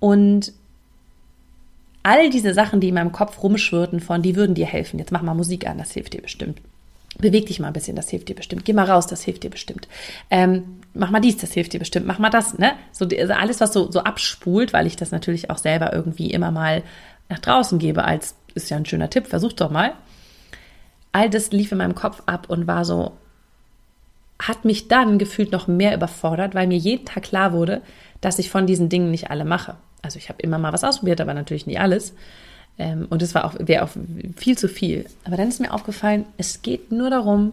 Und 0.00 0.52
all 2.02 2.28
diese 2.28 2.52
Sachen, 2.52 2.80
die 2.80 2.88
in 2.88 2.94
meinem 2.94 3.12
Kopf 3.12 3.42
rumschwirrten 3.42 4.00
von, 4.00 4.20
die 4.20 4.36
würden 4.36 4.54
dir 4.54 4.66
helfen. 4.66 4.98
Jetzt 4.98 5.12
mach 5.12 5.22
mal 5.22 5.34
Musik 5.34 5.66
an, 5.66 5.78
das 5.78 5.92
hilft 5.92 6.12
dir 6.12 6.22
bestimmt. 6.22 6.60
Beweg 7.18 7.46
dich 7.46 7.58
mal 7.60 7.66
ein 7.66 7.72
bisschen, 7.72 7.96
das 7.96 8.08
hilft 8.08 8.28
dir 8.28 8.36
bestimmt. 8.36 8.64
Geh 8.64 8.72
mal 8.72 8.88
raus, 8.88 9.06
das 9.06 9.22
hilft 9.22 9.42
dir 9.42 9.50
bestimmt. 9.50 9.88
Ähm, 10.30 10.80
mach 10.94 11.10
mal 11.10 11.20
dies, 11.20 11.36
das 11.36 11.52
hilft 11.52 11.72
dir 11.72 11.80
bestimmt. 11.80 12.06
Mach 12.06 12.18
mal 12.18 12.30
das, 12.30 12.58
ne? 12.58 12.72
So 12.92 13.06
also 13.06 13.32
alles, 13.32 13.60
was 13.60 13.72
so, 13.72 13.90
so 13.90 14.00
abspult, 14.00 14.72
weil 14.72 14.86
ich 14.86 14.96
das 14.96 15.10
natürlich 15.10 15.50
auch 15.50 15.58
selber 15.58 15.92
irgendwie 15.92 16.30
immer 16.30 16.50
mal 16.50 16.82
nach 17.28 17.40
draußen 17.40 17.78
gebe, 17.78 18.04
als 18.04 18.36
ist 18.54 18.70
ja 18.70 18.76
ein 18.76 18.86
schöner 18.86 19.10
Tipp, 19.10 19.26
versuch 19.26 19.52
doch 19.52 19.70
mal. 19.70 19.92
All 21.12 21.28
das 21.28 21.50
lief 21.50 21.72
in 21.72 21.78
meinem 21.78 21.94
Kopf 21.94 22.22
ab 22.26 22.46
und 22.48 22.66
war 22.66 22.84
so, 22.84 23.12
hat 24.40 24.64
mich 24.64 24.88
dann 24.88 25.18
gefühlt 25.18 25.52
noch 25.52 25.66
mehr 25.66 25.94
überfordert, 25.94 26.54
weil 26.54 26.66
mir 26.66 26.78
jeden 26.78 27.04
Tag 27.04 27.24
klar 27.24 27.52
wurde, 27.52 27.82
dass 28.20 28.38
ich 28.38 28.50
von 28.50 28.66
diesen 28.66 28.88
Dingen 28.88 29.10
nicht 29.10 29.30
alle 29.30 29.44
mache. 29.44 29.76
Also 30.02 30.18
ich 30.18 30.28
habe 30.28 30.40
immer 30.42 30.58
mal 30.58 30.72
was 30.72 30.84
ausprobiert, 30.84 31.20
aber 31.20 31.34
natürlich 31.34 31.66
nicht 31.66 31.80
alles. 31.80 32.14
Ähm, 32.78 33.06
und 33.10 33.22
es 33.22 33.34
war 33.34 33.44
auch, 33.44 33.54
wäre 33.58 33.84
auch 33.84 33.90
viel 34.36 34.56
zu 34.56 34.68
viel. 34.68 35.06
Aber 35.24 35.36
dann 35.36 35.48
ist 35.48 35.60
mir 35.60 35.72
aufgefallen, 35.72 36.24
es 36.36 36.62
geht 36.62 36.92
nur 36.92 37.10
darum, 37.10 37.52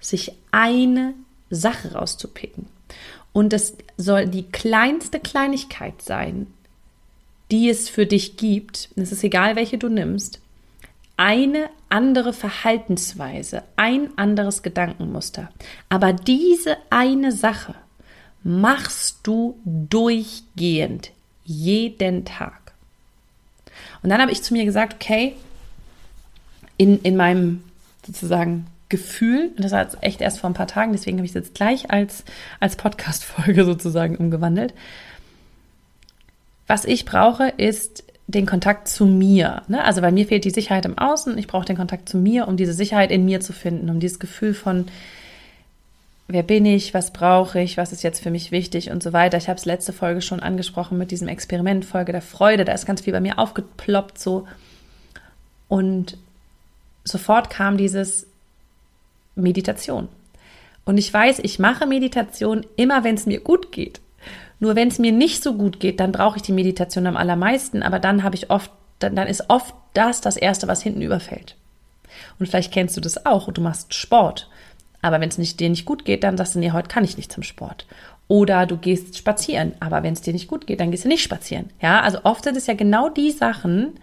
sich 0.00 0.32
eine 0.50 1.14
Sache 1.50 1.94
rauszupicken. 1.94 2.66
Und 3.32 3.52
es 3.52 3.76
soll 3.96 4.26
die 4.26 4.44
kleinste 4.44 5.20
Kleinigkeit 5.20 6.02
sein, 6.02 6.46
die 7.50 7.68
es 7.68 7.88
für 7.88 8.06
dich 8.06 8.36
gibt. 8.36 8.90
Es 8.96 9.12
ist 9.12 9.24
egal, 9.24 9.56
welche 9.56 9.78
du 9.78 9.88
nimmst. 9.88 10.40
Eine 11.16 11.68
andere 11.88 12.32
Verhaltensweise, 12.32 13.62
ein 13.76 14.16
anderes 14.16 14.62
Gedankenmuster. 14.62 15.50
Aber 15.88 16.12
diese 16.12 16.76
eine 16.88 17.32
Sache 17.32 17.74
machst 18.42 19.18
du 19.24 19.58
durchgehend, 19.64 21.10
jeden 21.44 22.24
Tag. 22.24 22.69
Und 24.02 24.10
dann 24.10 24.20
habe 24.20 24.32
ich 24.32 24.42
zu 24.42 24.54
mir 24.54 24.64
gesagt, 24.64 24.94
okay, 24.94 25.34
in, 26.76 27.00
in 27.02 27.16
meinem 27.16 27.62
sozusagen 28.06 28.66
Gefühl, 28.88 29.52
und 29.56 29.64
das 29.64 29.72
war 29.72 29.82
jetzt 29.82 29.98
echt 30.00 30.20
erst 30.20 30.40
vor 30.40 30.50
ein 30.50 30.54
paar 30.54 30.66
Tagen, 30.66 30.92
deswegen 30.92 31.18
habe 31.18 31.24
ich 31.24 31.30
es 31.30 31.34
jetzt 31.34 31.54
gleich 31.54 31.90
als, 31.90 32.24
als 32.58 32.76
Podcast-Folge 32.76 33.64
sozusagen 33.66 34.16
umgewandelt. 34.16 34.74
Was 36.66 36.84
ich 36.84 37.04
brauche, 37.04 37.48
ist 37.48 38.04
den 38.26 38.46
Kontakt 38.46 38.88
zu 38.88 39.06
mir. 39.06 39.62
Ne? 39.68 39.82
Also 39.84 40.00
bei 40.00 40.12
mir 40.12 40.26
fehlt 40.26 40.44
die 40.44 40.50
Sicherheit 40.50 40.84
im 40.84 40.98
Außen. 40.98 41.36
Ich 41.36 41.46
brauche 41.46 41.64
den 41.64 41.76
Kontakt 41.76 42.08
zu 42.08 42.16
mir, 42.16 42.46
um 42.46 42.56
diese 42.56 42.74
Sicherheit 42.74 43.10
in 43.10 43.24
mir 43.24 43.40
zu 43.40 43.52
finden, 43.52 43.90
um 43.90 44.00
dieses 44.00 44.18
Gefühl 44.18 44.54
von, 44.54 44.86
wer 46.32 46.42
bin 46.42 46.64
ich, 46.64 46.94
was 46.94 47.12
brauche 47.12 47.60
ich, 47.60 47.76
was 47.76 47.92
ist 47.92 48.02
jetzt 48.02 48.22
für 48.22 48.30
mich 48.30 48.52
wichtig 48.52 48.90
und 48.90 49.02
so 49.02 49.12
weiter. 49.12 49.36
Ich 49.36 49.48
habe 49.48 49.58
es 49.58 49.64
letzte 49.64 49.92
Folge 49.92 50.22
schon 50.22 50.40
angesprochen 50.40 50.98
mit 50.98 51.10
diesem 51.10 51.28
Experiment, 51.28 51.84
Folge 51.84 52.12
der 52.12 52.22
Freude. 52.22 52.64
Da 52.64 52.72
ist 52.72 52.86
ganz 52.86 53.02
viel 53.02 53.12
bei 53.12 53.20
mir 53.20 53.38
aufgeploppt 53.38 54.18
so. 54.18 54.46
Und 55.68 56.16
sofort 57.04 57.50
kam 57.50 57.76
dieses 57.76 58.26
Meditation. 59.34 60.08
Und 60.84 60.98
ich 60.98 61.12
weiß, 61.12 61.40
ich 61.40 61.58
mache 61.58 61.86
Meditation 61.86 62.64
immer, 62.76 63.04
wenn 63.04 63.14
es 63.14 63.26
mir 63.26 63.40
gut 63.40 63.72
geht. 63.72 64.00
Nur 64.58 64.76
wenn 64.76 64.88
es 64.88 64.98
mir 64.98 65.12
nicht 65.12 65.42
so 65.42 65.54
gut 65.54 65.80
geht, 65.80 66.00
dann 66.00 66.12
brauche 66.12 66.36
ich 66.36 66.42
die 66.42 66.52
Meditation 66.52 67.06
am 67.06 67.16
allermeisten. 67.16 67.82
Aber 67.82 67.98
dann 67.98 68.22
habe 68.22 68.36
ich 68.36 68.50
oft, 68.50 68.70
dann, 68.98 69.16
dann 69.16 69.28
ist 69.28 69.48
oft 69.48 69.74
das 69.94 70.20
das 70.20 70.36
Erste, 70.36 70.68
was 70.68 70.82
hinten 70.82 71.02
überfällt. 71.02 71.56
Und 72.38 72.46
vielleicht 72.46 72.72
kennst 72.72 72.96
du 72.96 73.00
das 73.00 73.26
auch. 73.26 73.50
Du 73.52 73.60
machst 73.60 73.94
Sport 73.94 74.48
aber 75.02 75.20
wenn 75.20 75.28
es 75.30 75.56
dir 75.56 75.70
nicht 75.70 75.84
gut 75.84 76.04
geht, 76.04 76.24
dann 76.24 76.36
sagst 76.36 76.54
du, 76.54 76.58
nee, 76.58 76.72
heute 76.72 76.88
kann 76.88 77.04
ich 77.04 77.16
nicht 77.16 77.32
zum 77.32 77.42
Sport. 77.42 77.86
Oder 78.28 78.66
du 78.66 78.76
gehst 78.76 79.18
spazieren, 79.18 79.72
aber 79.80 80.02
wenn 80.02 80.12
es 80.12 80.20
dir 80.20 80.32
nicht 80.32 80.46
gut 80.46 80.66
geht, 80.66 80.80
dann 80.80 80.90
gehst 80.90 81.04
du 81.04 81.08
nicht 81.08 81.22
spazieren. 81.22 81.70
Ja, 81.80 82.00
also 82.00 82.20
oft 82.24 82.44
sind 82.44 82.56
es 82.56 82.66
ja 82.66 82.74
genau 82.74 83.08
die 83.08 83.30
Sachen, 83.30 83.94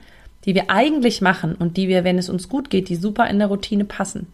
die 0.46 0.56
wir 0.56 0.70
eigentlich 0.70 1.22
machen 1.22 1.56
und 1.56 1.78
die 1.78 1.88
wir, 1.88 2.04
wenn 2.04 2.18
es 2.18 2.30
uns 2.30 2.50
gut 2.50 2.70
geht, 2.70 2.90
die 2.90 2.96
super 2.96 3.30
in 3.30 3.40
der 3.40 3.48
Routine 3.48 3.86
passen. 3.86 4.28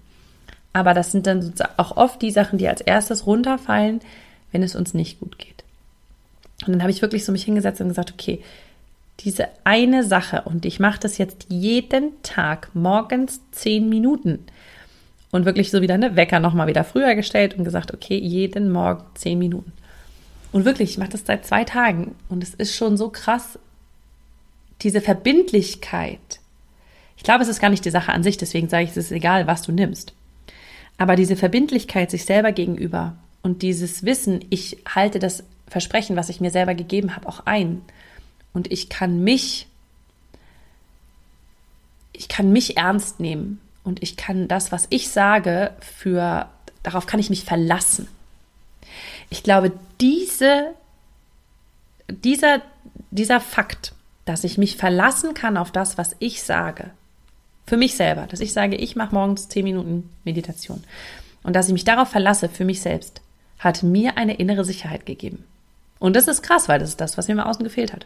Aber 0.72 0.94
das 0.94 1.12
sind 1.12 1.28
dann 1.28 1.54
auch 1.78 1.98
oft 1.98 2.22
die 2.22 2.32
Sachen, 2.32 2.58
die 2.58 2.68
als 2.68 2.82
erstes 2.82 3.28
runterfallen, 3.28 4.00
wenn 4.52 4.64
es 4.64 4.76
uns 4.76 4.94
nicht 4.94 5.20
gut 5.20 5.38
geht. 5.38 5.64
Und 6.66 6.74
dann 6.74 6.82
habe 6.82 6.92
ich 6.92 7.02
wirklich 7.02 7.26
so 7.26 7.32
mich 7.32 7.44
hingesetzt 7.44 7.82
und 7.82 7.90
gesagt, 7.90 8.14
okay, 8.14 8.42
diese 9.20 9.48
eine 9.64 10.04
Sache 10.04 10.42
und 10.46 10.66
ich 10.66 10.80
mache 10.80 11.00
das 11.00 11.18
jetzt 11.18 11.46
jeden 11.50 12.22
Tag 12.24 12.70
morgens 12.74 13.42
zehn 13.52 13.90
Minuten 13.90 14.40
und 15.34 15.46
wirklich 15.46 15.72
so 15.72 15.82
wieder 15.82 15.96
eine 15.96 16.16
Wecker 16.16 16.40
nochmal 16.40 16.68
wieder 16.68 16.84
früher 16.84 17.16
gestellt 17.16 17.56
und 17.56 17.64
gesagt, 17.64 17.92
okay, 17.92 18.16
jeden 18.16 18.72
Morgen 18.72 19.04
zehn 19.16 19.40
Minuten. 19.40 19.74
Und 20.52 20.64
wirklich, 20.64 20.92
ich 20.92 20.98
mache 21.00 21.10
das 21.10 21.26
seit 21.26 21.44
zwei 21.44 21.64
Tagen 21.64 22.14
und 22.30 22.44
es 22.44 22.54
ist 22.54 22.76
schon 22.76 22.98
so 22.98 23.10
krass, 23.10 23.58
diese 24.82 25.02
Verbindlichkeit. 25.02 26.40
Ich 27.18 27.24
glaube, 27.24 27.42
es 27.42 27.50
ist 27.50 27.60
gar 27.60 27.72
nicht 27.72 27.84
die 27.84 27.90
Sache 27.90 28.12
an 28.12 28.22
sich, 28.22 28.38
deswegen 28.38 28.70
sage 28.70 28.84
ich, 28.84 28.92
es 28.92 28.98
ist 28.98 29.12
egal, 29.12 29.48
was 29.48 29.64
du 29.64 29.72
nimmst. 29.72 30.14
Aber 31.00 31.16
diese 31.16 31.36
Verbindlichkeit 31.36 32.12
sich 32.12 32.26
selber 32.26 32.52
gegenüber 32.52 33.18
und 33.42 33.64
dieses 33.64 34.06
Wissen, 34.06 34.46
ich 34.52 34.84
halte 34.88 35.18
das 35.18 35.44
Versprechen, 35.68 36.16
was 36.16 36.30
ich 36.30 36.42
mir 36.42 36.52
selber 36.52 36.76
gegeben 36.76 37.16
habe, 37.16 37.28
auch 37.28 37.48
ein. 37.48 37.82
Und 38.54 38.72
ich 38.72 38.88
kann 38.88 39.24
mich, 39.24 39.66
ich 42.12 42.28
kann 42.28 42.54
mich 42.54 42.78
ernst 42.78 43.20
nehmen 43.20 43.60
und 43.84 44.02
ich 44.02 44.18
kann 44.18 44.48
das, 44.48 44.72
was 44.72 44.88
ich 44.90 45.10
sage, 45.10 45.72
für 45.80 46.48
darauf 46.84 47.06
kann 47.06 47.20
ich 47.20 47.30
mich 47.30 47.44
verlassen. 47.44 48.08
Ich 49.30 49.44
glaube, 49.44 49.72
diese, 50.00 50.74
dieser, 52.10 52.62
dieser 53.12 53.40
Fakt, 53.40 53.94
dass 54.26 54.44
ich 54.44 54.58
mich 54.58 54.78
verlassen 54.78 55.34
kann 55.34 55.58
auf 55.58 55.72
das, 55.72 55.98
was 55.98 56.16
ich 56.20 56.44
sage, 56.44 56.92
für 57.66 57.78
mich 57.78 57.96
selber, 57.96 58.28
dass 58.28 58.42
ich 58.42 58.54
sage, 58.54 58.76
ich 58.76 58.96
mache 58.96 59.16
morgens 59.16 59.50
zehn 59.50 59.64
Minuten 59.64 60.10
Meditation 60.24 60.84
und 61.44 61.56
dass 61.56 61.68
ich 61.68 61.74
mich 61.74 61.86
darauf 61.86 62.10
verlasse 62.10 62.50
für 62.50 62.66
mich 62.66 62.82
selbst, 62.82 63.22
hat 63.60 63.84
mir 63.84 64.18
eine 64.18 64.36
innere 64.36 64.66
Sicherheit 64.66 65.06
gegeben. 65.06 65.46
Und 66.00 66.16
das 66.16 66.28
ist 66.28 66.44
krass, 66.44 66.68
weil 66.68 66.80
das 66.80 66.90
ist 66.90 67.02
das, 67.02 67.18
was 67.18 67.28
mir 67.28 67.34
im 67.34 67.40
Außen 67.40 67.64
gefehlt 67.64 67.94
hat. 67.94 68.06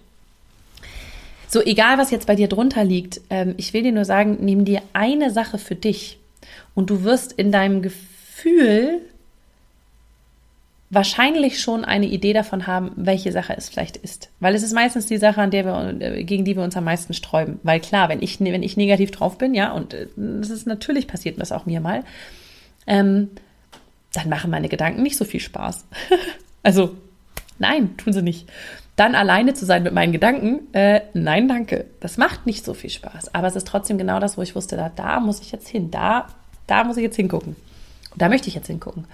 So, 1.47 1.61
egal 1.61 1.97
was 1.97 2.11
jetzt 2.11 2.27
bei 2.27 2.35
dir 2.35 2.47
drunter 2.47 2.83
liegt, 2.83 3.21
ähm, 3.29 3.55
ich 3.57 3.73
will 3.73 3.83
dir 3.83 3.93
nur 3.93 4.05
sagen, 4.05 4.37
nimm 4.41 4.65
dir 4.65 4.81
eine 4.93 5.31
Sache 5.31 5.57
für 5.57 5.75
dich 5.75 6.19
und 6.75 6.89
du 6.89 7.03
wirst 7.03 7.31
in 7.31 7.51
deinem 7.51 7.81
Gefühl 7.81 9.01
wahrscheinlich 10.89 11.59
schon 11.59 11.83
eine 11.83 12.05
Idee 12.05 12.33
davon 12.33 12.67
haben, 12.67 12.91
welche 12.95 13.31
Sache 13.31 13.55
es 13.57 13.69
vielleicht 13.69 13.97
ist. 13.97 14.29
Weil 14.39 14.55
es 14.55 14.63
ist 14.63 14.73
meistens 14.73 15.05
die 15.05 15.17
Sache, 15.17 15.41
an 15.41 15.51
der 15.51 15.65
wir, 15.65 16.01
äh, 16.01 16.23
gegen 16.23 16.45
die 16.45 16.55
wir 16.55 16.63
uns 16.63 16.77
am 16.77 16.85
meisten 16.85 17.13
sträuben. 17.13 17.59
Weil 17.63 17.79
klar, 17.79 18.09
wenn 18.09 18.21
ich, 18.21 18.39
wenn 18.39 18.63
ich 18.63 18.77
negativ 18.77 19.11
drauf 19.11 19.37
bin, 19.37 19.53
ja, 19.53 19.71
und 19.71 19.93
äh, 19.93 20.07
das 20.15 20.49
ist 20.49 20.67
natürlich 20.67 21.07
passiert, 21.07 21.39
das 21.39 21.51
auch 21.51 21.65
mir 21.65 21.81
mal, 21.81 22.03
ähm, 22.85 23.29
dann 24.13 24.29
machen 24.29 24.49
meine 24.49 24.69
Gedanken 24.69 25.03
nicht 25.03 25.17
so 25.17 25.25
viel 25.25 25.41
Spaß. 25.41 25.85
also, 26.63 26.95
nein, 27.59 27.95
tun 27.97 28.13
sie 28.13 28.21
nicht. 28.21 28.47
Dann 28.97 29.13
alleine 29.13 29.53
zu 29.53 29.63
sein 29.65 29.83
mit 29.83 29.93
meinen 29.93 30.11
Gedanken, 30.11 30.73
äh, 30.73 31.01
nein, 31.13 31.47
danke. 31.47 31.85
Das 31.99 32.17
macht 32.17 32.47
nicht 32.47 32.65
so 32.65 32.73
viel 32.73 32.89
Spaß. 32.89 33.33
Aber 33.33 33.47
es 33.47 33.55
ist 33.55 33.67
trotzdem 33.67 33.99
genau 33.99 34.19
das, 34.19 34.37
wo 34.37 34.41
ich 34.41 34.55
wusste, 34.55 34.75
da, 34.75 34.89
da 34.89 35.19
muss 35.19 35.39
ich 35.39 35.51
jetzt 35.51 35.69
hin, 35.69 35.91
da, 35.91 36.27
da 36.65 36.83
muss 36.83 36.97
ich 36.97 37.03
jetzt 37.03 37.15
hingucken. 37.15 37.55
Da 38.15 38.27
möchte 38.27 38.47
ich 38.47 38.55
jetzt 38.55 38.65
hingucken. 38.67 39.05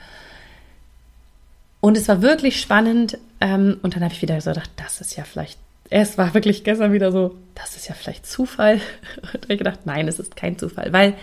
Und 1.82 1.98
es 1.98 2.08
war 2.08 2.22
wirklich 2.22 2.62
spannend. 2.62 3.18
Ähm, 3.42 3.78
und 3.84 3.94
dann 3.94 4.04
habe 4.06 4.14
ich 4.14 4.22
wieder 4.22 4.40
so 4.40 4.52
gedacht, 4.52 4.72
das 4.78 5.02
ist 5.02 5.18
ja 5.18 5.26
vielleicht, 5.26 5.60
es 5.90 6.18
war 6.18 6.34
wirklich 6.34 6.64
gestern 6.64 6.94
wieder 6.94 7.12
so, 7.12 7.36
das 7.54 7.76
ist 7.76 7.90
ja 7.90 7.94
vielleicht 7.94 8.26
Zufall. 8.26 8.80
Und 9.34 9.50
ich 9.50 9.58
gedacht, 9.58 9.80
nein, 9.84 10.08
es 10.08 10.18
ist 10.18 10.38
kein 10.38 10.58
Zufall, 10.58 10.94
weil 10.94 11.16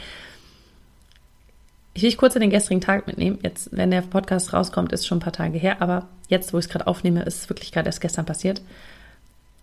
ich 1.94 2.02
will 2.02 2.14
kurz 2.16 2.34
in 2.36 2.40
den 2.40 2.50
gestrigen 2.50 2.80
Tag 2.80 3.06
mitnehmen. 3.06 3.38
Jetzt, 3.42 3.70
wenn 3.72 3.90
der 3.90 4.02
Podcast 4.02 4.52
rauskommt, 4.52 4.92
ist 4.92 5.06
schon 5.06 5.18
ein 5.18 5.22
paar 5.22 5.32
Tage 5.32 5.58
her, 5.58 5.82
aber 5.82 6.06
jetzt, 6.28 6.52
wo 6.52 6.58
ich 6.58 6.66
es 6.66 6.70
gerade 6.70 6.86
aufnehme, 6.86 7.22
ist 7.22 7.42
es 7.42 7.48
wirklich 7.48 7.72
gerade 7.72 7.86
erst 7.86 8.00
gestern 8.00 8.26
passiert. 8.26 8.62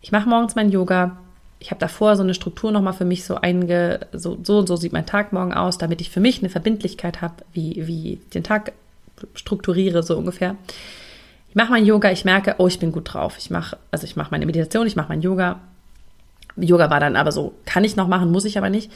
Ich 0.02 0.12
mache 0.12 0.28
morgens 0.28 0.56
mein 0.56 0.70
Yoga. 0.70 1.18
Ich 1.60 1.72
habe 1.72 1.80
davor 1.80 2.16
so 2.16 2.24
eine 2.24 2.34
Struktur 2.34 2.72
nochmal 2.72 2.94
für 2.94 3.06
mich 3.06 3.24
so 3.24 3.36
einge, 3.36 4.02
so, 4.12 4.38
so 4.44 4.60
und 4.60 4.68
so 4.68 4.76
sieht 4.76 4.94
mein 4.94 5.06
Tag 5.06 5.34
morgen 5.34 5.54
aus, 5.54 5.78
damit 5.78 6.02
ich 6.02 6.12
für 6.12 6.20
mich 6.20 6.40
eine 6.40 6.50
Verbindlichkeit 6.50 7.22
habe, 7.22 7.36
wie, 7.54 7.88
wie 7.88 8.20
den 8.34 8.44
Tag 8.44 8.74
strukturiere, 9.34 10.04
so 10.04 10.18
ungefähr. 10.18 10.56
Ich 11.50 11.56
mache 11.56 11.72
mein 11.72 11.86
Yoga, 11.86 12.12
ich 12.12 12.26
merke, 12.26 12.56
oh, 12.60 12.68
ich 12.68 12.78
bin 12.78 12.92
gut 12.92 13.14
drauf. 13.14 13.36
Ich 13.40 13.50
mache, 13.50 13.78
also 13.90 14.06
ich 14.06 14.16
mache 14.16 14.32
meine 14.32 14.46
Meditation, 14.46 14.86
ich 14.86 14.96
mache 14.96 15.10
mein 15.10 15.22
Yoga. 15.22 15.60
Yoga 16.58 16.90
war 16.90 17.00
dann 17.00 17.16
aber 17.16 17.32
so, 17.32 17.54
kann 17.66 17.84
ich 17.84 17.96
noch 17.96 18.08
machen, 18.08 18.32
muss 18.32 18.46
ich 18.46 18.58
aber 18.58 18.70
nicht. 18.70 18.92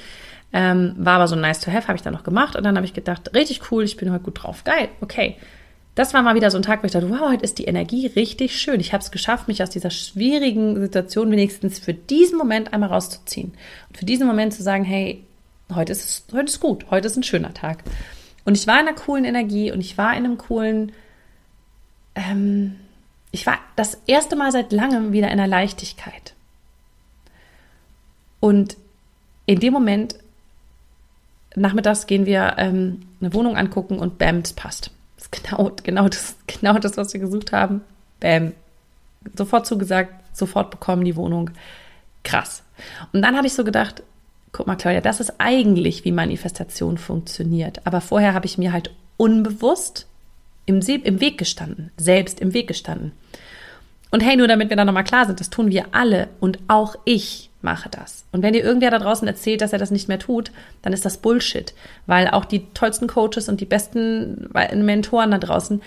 Ähm, 0.54 0.96
war 0.98 1.14
aber 1.14 1.28
so 1.28 1.36
nice 1.36 1.62
to 1.62 1.72
have, 1.72 1.88
habe 1.88 1.96
ich 1.96 2.02
dann 2.02 2.14
noch 2.14 2.24
gemacht 2.24 2.56
und 2.56 2.64
dann 2.64 2.76
habe 2.76 2.86
ich 2.86 2.94
gedacht, 2.94 3.34
richtig 3.34 3.72
cool, 3.72 3.84
ich 3.84 3.96
bin 3.96 4.12
heute 4.12 4.24
gut 4.24 4.44
drauf. 4.44 4.64
Geil, 4.64 4.90
okay. 5.00 5.38
Das 5.96 6.14
war 6.14 6.22
mal 6.22 6.36
wieder 6.36 6.52
so 6.52 6.58
ein 6.58 6.64
Tag, 6.64 6.82
wo 6.82 6.86
ich 6.86 6.94
dachte, 6.94 7.10
wow, 7.10 7.30
heute 7.30 7.44
ist 7.44 7.58
die 7.58 7.66
Energie 7.66 8.08
richtig 8.08 8.60
schön. 8.60 8.80
Ich 8.80 8.94
habe 8.94 9.04
es 9.04 9.12
geschafft, 9.12 9.48
mich 9.48 9.62
aus 9.62 9.70
dieser 9.70 9.92
schwierigen 9.92 10.80
Situation 10.80 11.32
wenigstens 11.32 11.80
für 11.80 11.94
diesen 11.94 12.38
Moment 12.38 12.74
einmal 12.74 12.90
rauszuziehen. 12.90 13.54
Und 13.90 13.98
für 13.98 14.06
diesen 14.06 14.26
Moment 14.26 14.54
zu 14.54 14.64
sagen, 14.64 14.86
hey, 14.86 15.24
heute 15.76 15.92
ist, 15.92 16.32
heute 16.32 16.46
ist 16.46 16.62
gut, 16.62 16.86
heute 16.90 17.08
ist 17.08 17.18
ein 17.18 17.24
schöner 17.24 17.54
Tag. 17.54 17.84
Und 18.46 18.58
ich 18.58 18.68
war 18.68 18.80
in 18.80 18.88
einer 18.88 18.96
coolen 18.96 19.26
Energie 19.26 19.72
und 19.72 19.82
ich 19.82 19.98
war 19.98 20.16
in 20.16 20.26
einem 20.26 20.38
coolen, 20.38 20.94
ähm, 22.16 22.78
ich 23.32 23.46
war 23.46 23.60
das 23.76 23.98
erste 24.08 24.36
Mal 24.36 24.52
seit 24.52 24.72
langem 24.72 25.12
wieder 25.12 25.28
in 25.28 25.40
einer 25.40 25.48
Leichtigkeit. 25.48 26.34
Und 28.40 28.78
in 29.46 29.60
dem 29.60 29.74
Moment, 29.74 30.16
nachmittags 31.56 32.08
gehen 32.08 32.26
wir 32.26 32.56
ähm, 32.58 33.02
eine 33.20 33.34
Wohnung 33.34 33.58
angucken 33.58 34.00
und 34.00 34.18
bam, 34.18 34.42
das 34.42 34.54
passt. 34.54 34.92
Das 35.16 35.26
ist 35.26 35.32
genau, 35.32 35.72
genau, 35.84 36.08
das, 36.08 36.36
genau 36.48 36.78
das, 36.80 36.98
was 36.98 37.14
wir 37.14 37.20
gesucht 37.20 37.52
haben. 37.52 37.82
Bam. 38.20 38.54
Sofort 39.36 39.68
zugesagt, 39.68 40.14
sofort 40.34 40.72
bekommen 40.72 41.06
die 41.06 41.16
Wohnung. 41.16 41.52
Krass. 42.24 42.64
Und 43.14 43.22
dann 43.22 43.36
habe 43.36 43.48
ich 43.48 43.54
so 43.54 43.64
gedacht, 43.64 44.04
guck 44.52 44.68
mal, 44.68 44.76
Claudia, 44.76 45.02
das 45.02 45.20
ist 45.20 45.36
eigentlich, 45.38 46.06
wie 46.06 46.12
Manifestation 46.12 46.98
funktioniert. 46.98 47.86
Aber 47.86 48.02
vorher 48.02 48.34
habe 48.34 48.46
ich 48.46 48.58
mir 48.58 48.72
halt 48.72 48.92
unbewusst 49.18 50.08
im, 50.66 50.80
im 50.80 51.20
Weg 51.20 51.38
gestanden, 51.38 51.92
selbst 51.98 52.40
im 52.40 52.54
Weg 52.54 52.68
gestanden. 52.68 53.12
Und 54.12 54.22
hey, 54.22 54.36
nur 54.36 54.48
damit 54.48 54.70
wir 54.70 54.78
da 54.78 54.86
nochmal 54.86 55.06
klar 55.06 55.26
sind, 55.26 55.40
das 55.40 55.50
tun 55.50 55.72
wir 55.72 55.86
alle 55.94 56.28
und 56.40 56.60
auch 56.68 56.96
ich 57.06 57.50
mache 57.62 57.90
das. 57.90 58.26
Und 58.32 58.44
wenn 58.44 58.54
dir 58.54 58.64
irgendwer 58.64 58.92
da 58.92 59.00
draußen 59.00 59.28
erzählt, 59.28 59.62
dass 59.62 59.74
er 59.74 59.80
das 59.80 59.92
nicht 59.92 60.08
mehr 60.08 60.20
tut, 60.20 60.52
dann 60.82 60.94
ist 60.94 61.06
das 61.06 61.18
Bullshit, 61.18 61.74
weil 62.08 62.28
auch 62.28 62.46
die 62.46 62.66
tollsten 62.74 63.08
Coaches 63.08 63.48
und 63.48 63.62
die 63.62 63.66
besten 63.66 64.50
Mentoren 64.54 65.32
da 65.32 65.38
draußen, 65.38 65.82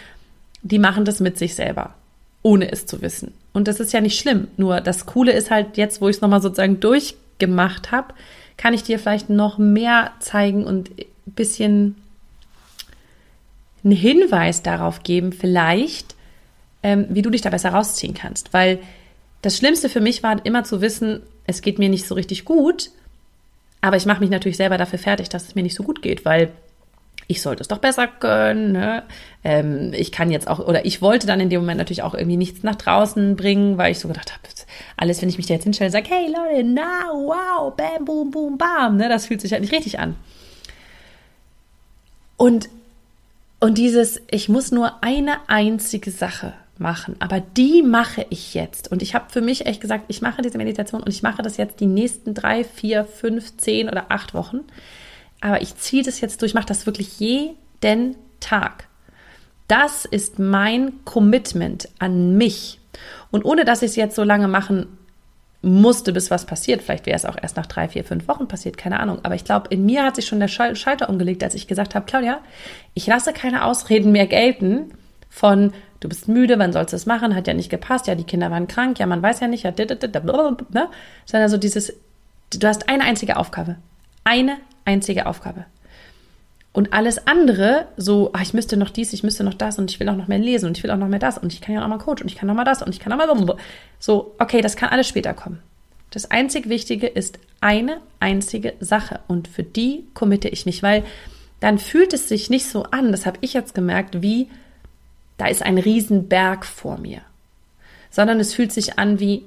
die 0.63 0.79
machen 0.79 1.05
das 1.05 1.21
mit 1.21 1.37
sich 1.39 1.55
selber, 1.55 1.95
ohne 2.43 2.73
es 2.73 2.87
zu 2.87 3.03
wissen. 3.03 3.35
Und 3.53 3.69
das 3.69 3.81
ist 3.81 3.93
ja 3.93 4.01
nicht 4.01 4.19
schlimm. 4.19 4.49
Nur 4.57 4.81
das 4.81 5.07
Coole 5.07 5.33
ist 5.33 5.51
halt 5.51 5.77
jetzt, 5.77 6.01
wo 6.01 6.09
ich 6.09 6.17
es 6.17 6.23
nochmal 6.23 6.41
sozusagen 6.41 6.81
durchgemacht 6.81 7.93
habe, 7.93 8.15
kann 8.57 8.73
ich 8.73 8.83
dir 8.83 8.99
vielleicht 8.99 9.31
noch 9.31 9.59
mehr 9.59 10.13
zeigen 10.21 10.65
und 10.65 10.91
ein 10.99 11.07
bisschen 11.27 11.97
einen 13.83 13.93
Hinweis 13.93 14.63
darauf 14.63 15.03
geben, 15.03 15.33
vielleicht, 15.33 16.14
ähm, 16.85 17.07
wie 17.09 17.23
du 17.23 17.31
dich 17.31 17.41
da 17.41 17.51
besser 17.51 17.71
rausziehen 17.71 18.15
kannst. 18.15 18.53
Weil 18.53 18.79
das 19.43 19.57
Schlimmste 19.57 19.89
für 19.89 20.01
mich 20.01 20.23
war 20.23 20.45
immer 20.47 20.63
zu 20.63 20.81
wissen, 20.81 21.23
es 21.47 21.63
geht 21.63 21.81
mir 21.81 21.89
nicht 21.89 22.07
so 22.07 22.15
richtig 22.15 22.45
gut, 22.45 22.91
aber 23.81 23.97
ich 23.97 24.07
mache 24.07 24.21
mich 24.21 24.31
natürlich 24.31 24.57
selber 24.57 24.79
dafür 24.79 24.99
fertig, 24.99 25.29
dass 25.29 25.49
es 25.49 25.55
mir 25.57 25.63
nicht 25.63 25.75
so 25.75 25.83
gut 25.83 26.01
geht, 26.03 26.25
weil 26.25 26.53
ich 27.27 27.41
sollte 27.41 27.63
es 27.63 27.69
doch 27.69 27.79
besser 27.79 28.07
können. 28.07 28.73
Ne? 28.73 29.03
Ähm, 29.43 29.93
ich 29.95 30.13
kann 30.13 30.31
jetzt 30.31 30.47
auch, 30.47 30.59
oder 30.59 30.85
ich 30.85 31.01
wollte 31.01 31.27
dann 31.27 31.41
in 31.41 31.49
dem 31.49 31.61
Moment 31.61 31.79
natürlich 31.79 32.03
auch 32.03 32.15
irgendwie 32.15 32.37
nichts 32.37 32.63
nach 32.63 32.77
draußen 32.77 33.35
bringen, 33.35 33.79
weil 33.79 33.93
ich 33.93 33.99
so 33.99 34.09
gedacht 34.09 34.33
habe, 34.33 34.43
alles, 34.97 35.23
wenn 35.23 35.29
ich 35.29 35.39
mich 35.39 35.47
da 35.47 35.55
jetzt 35.55 35.65
hinstelle, 35.65 35.91
sage, 35.91 36.09
hey 36.09 36.27
Leute, 36.27 36.65
na, 36.65 37.05
wow, 37.13 37.75
bam, 37.75 38.05
boom, 38.05 38.31
boom, 38.31 38.59
bam, 38.59 38.97
ne? 38.97 39.09
das 39.09 39.27
fühlt 39.27 39.41
sich 39.41 39.53
halt 39.53 39.63
nicht 39.63 39.73
richtig 39.73 39.99
an. 39.99 40.17
Und, 42.37 42.69
und 43.61 43.79
dieses, 43.79 44.21
ich 44.31 44.49
muss 44.49 44.71
nur 44.71 45.03
eine 45.03 45.49
einzige 45.49 46.11
Sache 46.11 46.55
machen. 46.79 47.17
Aber 47.21 47.41
die 47.41 47.83
mache 47.83 48.27
ich 48.31 48.55
jetzt. 48.55 48.91
Und 48.91 49.03
ich 49.03 49.15
habe 49.15 49.31
für 49.31 49.41
mich 49.41 49.67
echt 49.67 49.81
gesagt, 49.81 50.05
ich 50.09 50.23
mache 50.23 50.43
diese 50.43 50.59
Meditation 50.59 51.03
und 51.03 51.09
ich 51.11 51.23
mache 51.23 51.43
das 51.43 51.57
jetzt 51.57 51.81
die 51.81 51.87
nächsten 51.87 52.35
drei, 52.35 52.65
vier, 52.65 53.05
fünf, 53.05 53.57
zehn 53.57 53.89
oder 53.89 54.07
acht 54.11 54.35
Wochen. 54.35 54.61
Aber 55.41 55.63
ich 55.63 55.77
ziehe 55.77 56.03
das 56.03 56.21
jetzt 56.21 56.43
durch, 56.43 56.55
mache 56.55 56.67
das 56.67 56.87
wirklich 56.87 57.21
jeden 57.21 58.17
Tag. 58.41 58.89
Das 59.69 60.05
ist 60.05 60.39
mein 60.39 61.05
Commitment 61.05 61.89
an 61.99 62.37
mich. 62.37 62.81
Und 63.31 63.45
ohne 63.45 63.65
dass 63.65 63.83
ich 63.83 63.91
es 63.91 63.97
jetzt 63.97 64.17
so 64.17 64.23
lange 64.23 64.49
machen 64.49 64.87
musste, 65.63 66.13
bis 66.13 66.31
was 66.31 66.45
passiert, 66.45 66.83
vielleicht 66.83 67.07
wäre 67.07 67.17
es 67.17 67.25
auch 67.25 67.37
erst 67.41 67.57
nach 67.57 67.67
drei, 67.67 67.89
vier, 67.89 68.05
fünf 68.05 68.29
Wochen 68.29 68.49
passiert, 68.49 68.77
keine 68.77 69.01
Ahnung. 69.01 69.21
Aber 69.23 69.35
ich 69.35 69.45
glaube, 69.45 69.69
in 69.71 69.87
mir 69.87 70.05
hat 70.05 70.17
sich 70.17 70.27
schon 70.27 70.41
der 70.41 70.49
Schalter 70.49 71.09
umgelegt, 71.09 71.43
als 71.43 71.55
ich 71.55 71.67
gesagt 71.67 71.95
habe, 71.95 72.05
Claudia, 72.05 72.41
ich 72.93 73.07
lasse 73.07 73.33
keine 73.33 73.65
Ausreden 73.65 74.13
mehr 74.13 74.27
gelten 74.27 74.93
von 75.35 75.73
du 75.99 76.09
bist 76.09 76.29
müde, 76.29 76.61
wann 76.61 76.73
sollst 76.73 76.93
du 76.93 76.97
es 76.97 77.07
machen, 77.07 77.35
hat 77.35 77.49
ja 77.49 77.55
nicht 77.55 77.69
gepasst, 77.69 78.07
ja, 78.07 78.15
die 78.15 78.23
Kinder 78.23 78.53
waren 78.53 78.69
krank, 78.69 79.01
ja, 79.01 79.07
man 79.07 79.21
weiß 79.21 79.41
ja 79.41 79.49
nicht, 79.49 79.65
ja, 79.65 79.73
ne? 79.73 80.89
sondern 81.27 81.49
so 81.49 81.57
dieses, 81.57 81.93
du 82.51 82.69
hast 82.69 82.89
eine 82.89 83.03
einzige 83.03 83.37
Aufgabe. 83.37 83.77
Eine 84.23 84.59
einzige 84.85 85.27
Aufgabe. 85.27 85.65
Und 86.73 86.93
alles 86.93 87.27
andere, 87.27 87.87
so, 87.97 88.31
ach, 88.33 88.43
ich 88.43 88.55
müsste 88.55 88.77
noch 88.77 88.91
dies, 88.91 89.13
ich 89.13 89.25
müsste 89.25 89.43
noch 89.43 89.55
das 89.55 89.77
und 89.79 89.91
ich 89.91 89.99
will 89.99 90.09
auch 90.09 90.17
noch 90.17 90.29
mehr 90.29 90.39
lesen 90.39 90.67
und 90.67 90.79
ich 90.79 90.85
will 90.85 90.91
auch 90.93 90.97
noch 90.97 91.09
mehr 91.09 91.19
das 91.19 91.37
und 91.37 91.53
ich 91.53 91.61
kann 91.61 91.75
ja 91.75 91.83
auch 91.83 91.89
mal 91.89 91.99
Coach 91.99 92.23
und 92.23 92.29
ich 92.29 92.37
kann 92.37 92.47
noch 92.47 92.55
mal 92.55 92.65
das 92.65 92.83
und 92.83 92.95
ich 92.95 93.01
kann 93.01 93.11
noch 93.11 93.19
mal 93.19 93.57
so, 93.99 94.35
okay, 94.39 94.61
das 94.61 94.77
kann 94.77 94.91
alles 94.91 95.09
später 95.09 95.35
kommen. 95.35 95.61
Das 96.11 96.31
einzig 96.31 96.69
Wichtige 96.69 97.09
ist 97.09 97.41
eine 97.61 97.97
einzige 98.21 98.75
Sache 98.79 99.19
und 99.27 99.49
für 99.49 99.65
die 99.65 100.05
committe 100.15 100.49
ich 100.49 100.65
mich, 100.65 100.83
weil 100.83 101.03
dann 101.59 101.79
fühlt 101.79 102.13
es 102.13 102.29
sich 102.29 102.51
nicht 102.51 102.67
so 102.67 102.85
an, 102.85 103.11
das 103.11 103.27
habe 103.27 103.39
ich 103.41 103.53
jetzt 103.53 103.75
gemerkt, 103.75 104.23
wie 104.23 104.49
da 105.37 105.47
ist 105.47 105.63
ein 105.63 105.79
Riesenberg 105.79 106.65
vor 106.65 106.99
mir, 106.99 107.23
sondern 108.11 108.41
es 108.41 108.55
fühlt 108.55 108.73
sich 108.73 108.99
an 108.99 109.21
wie, 109.21 109.45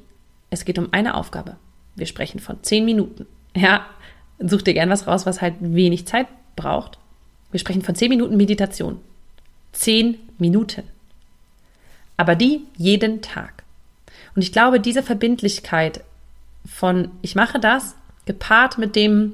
es 0.49 0.65
geht 0.65 0.79
um 0.79 0.89
eine 0.91 1.15
Aufgabe. 1.15 1.55
Wir 1.95 2.05
sprechen 2.05 2.39
von 2.39 2.61
zehn 2.63 2.85
Minuten. 2.85 3.25
Ja, 3.55 3.85
such 4.39 4.61
dir 4.61 4.73
gern 4.73 4.89
was 4.89 5.07
raus, 5.07 5.25
was 5.25 5.41
halt 5.41 5.55
wenig 5.59 6.05
Zeit 6.05 6.27
braucht. 6.55 6.99
Wir 7.51 7.59
sprechen 7.59 7.81
von 7.81 7.95
zehn 7.95 8.09
Minuten 8.09 8.37
Meditation. 8.37 8.99
Zehn 9.71 10.19
Minuten. 10.37 10.83
Aber 12.17 12.35
die 12.35 12.61
jeden 12.77 13.21
Tag. 13.21 13.63
Und 14.35 14.41
ich 14.41 14.51
glaube, 14.51 14.79
diese 14.79 15.03
Verbindlichkeit 15.03 16.03
von 16.67 17.09
ich 17.21 17.35
mache 17.35 17.59
das, 17.59 17.95
gepaart 18.25 18.77
mit 18.77 18.95
dem, 18.95 19.33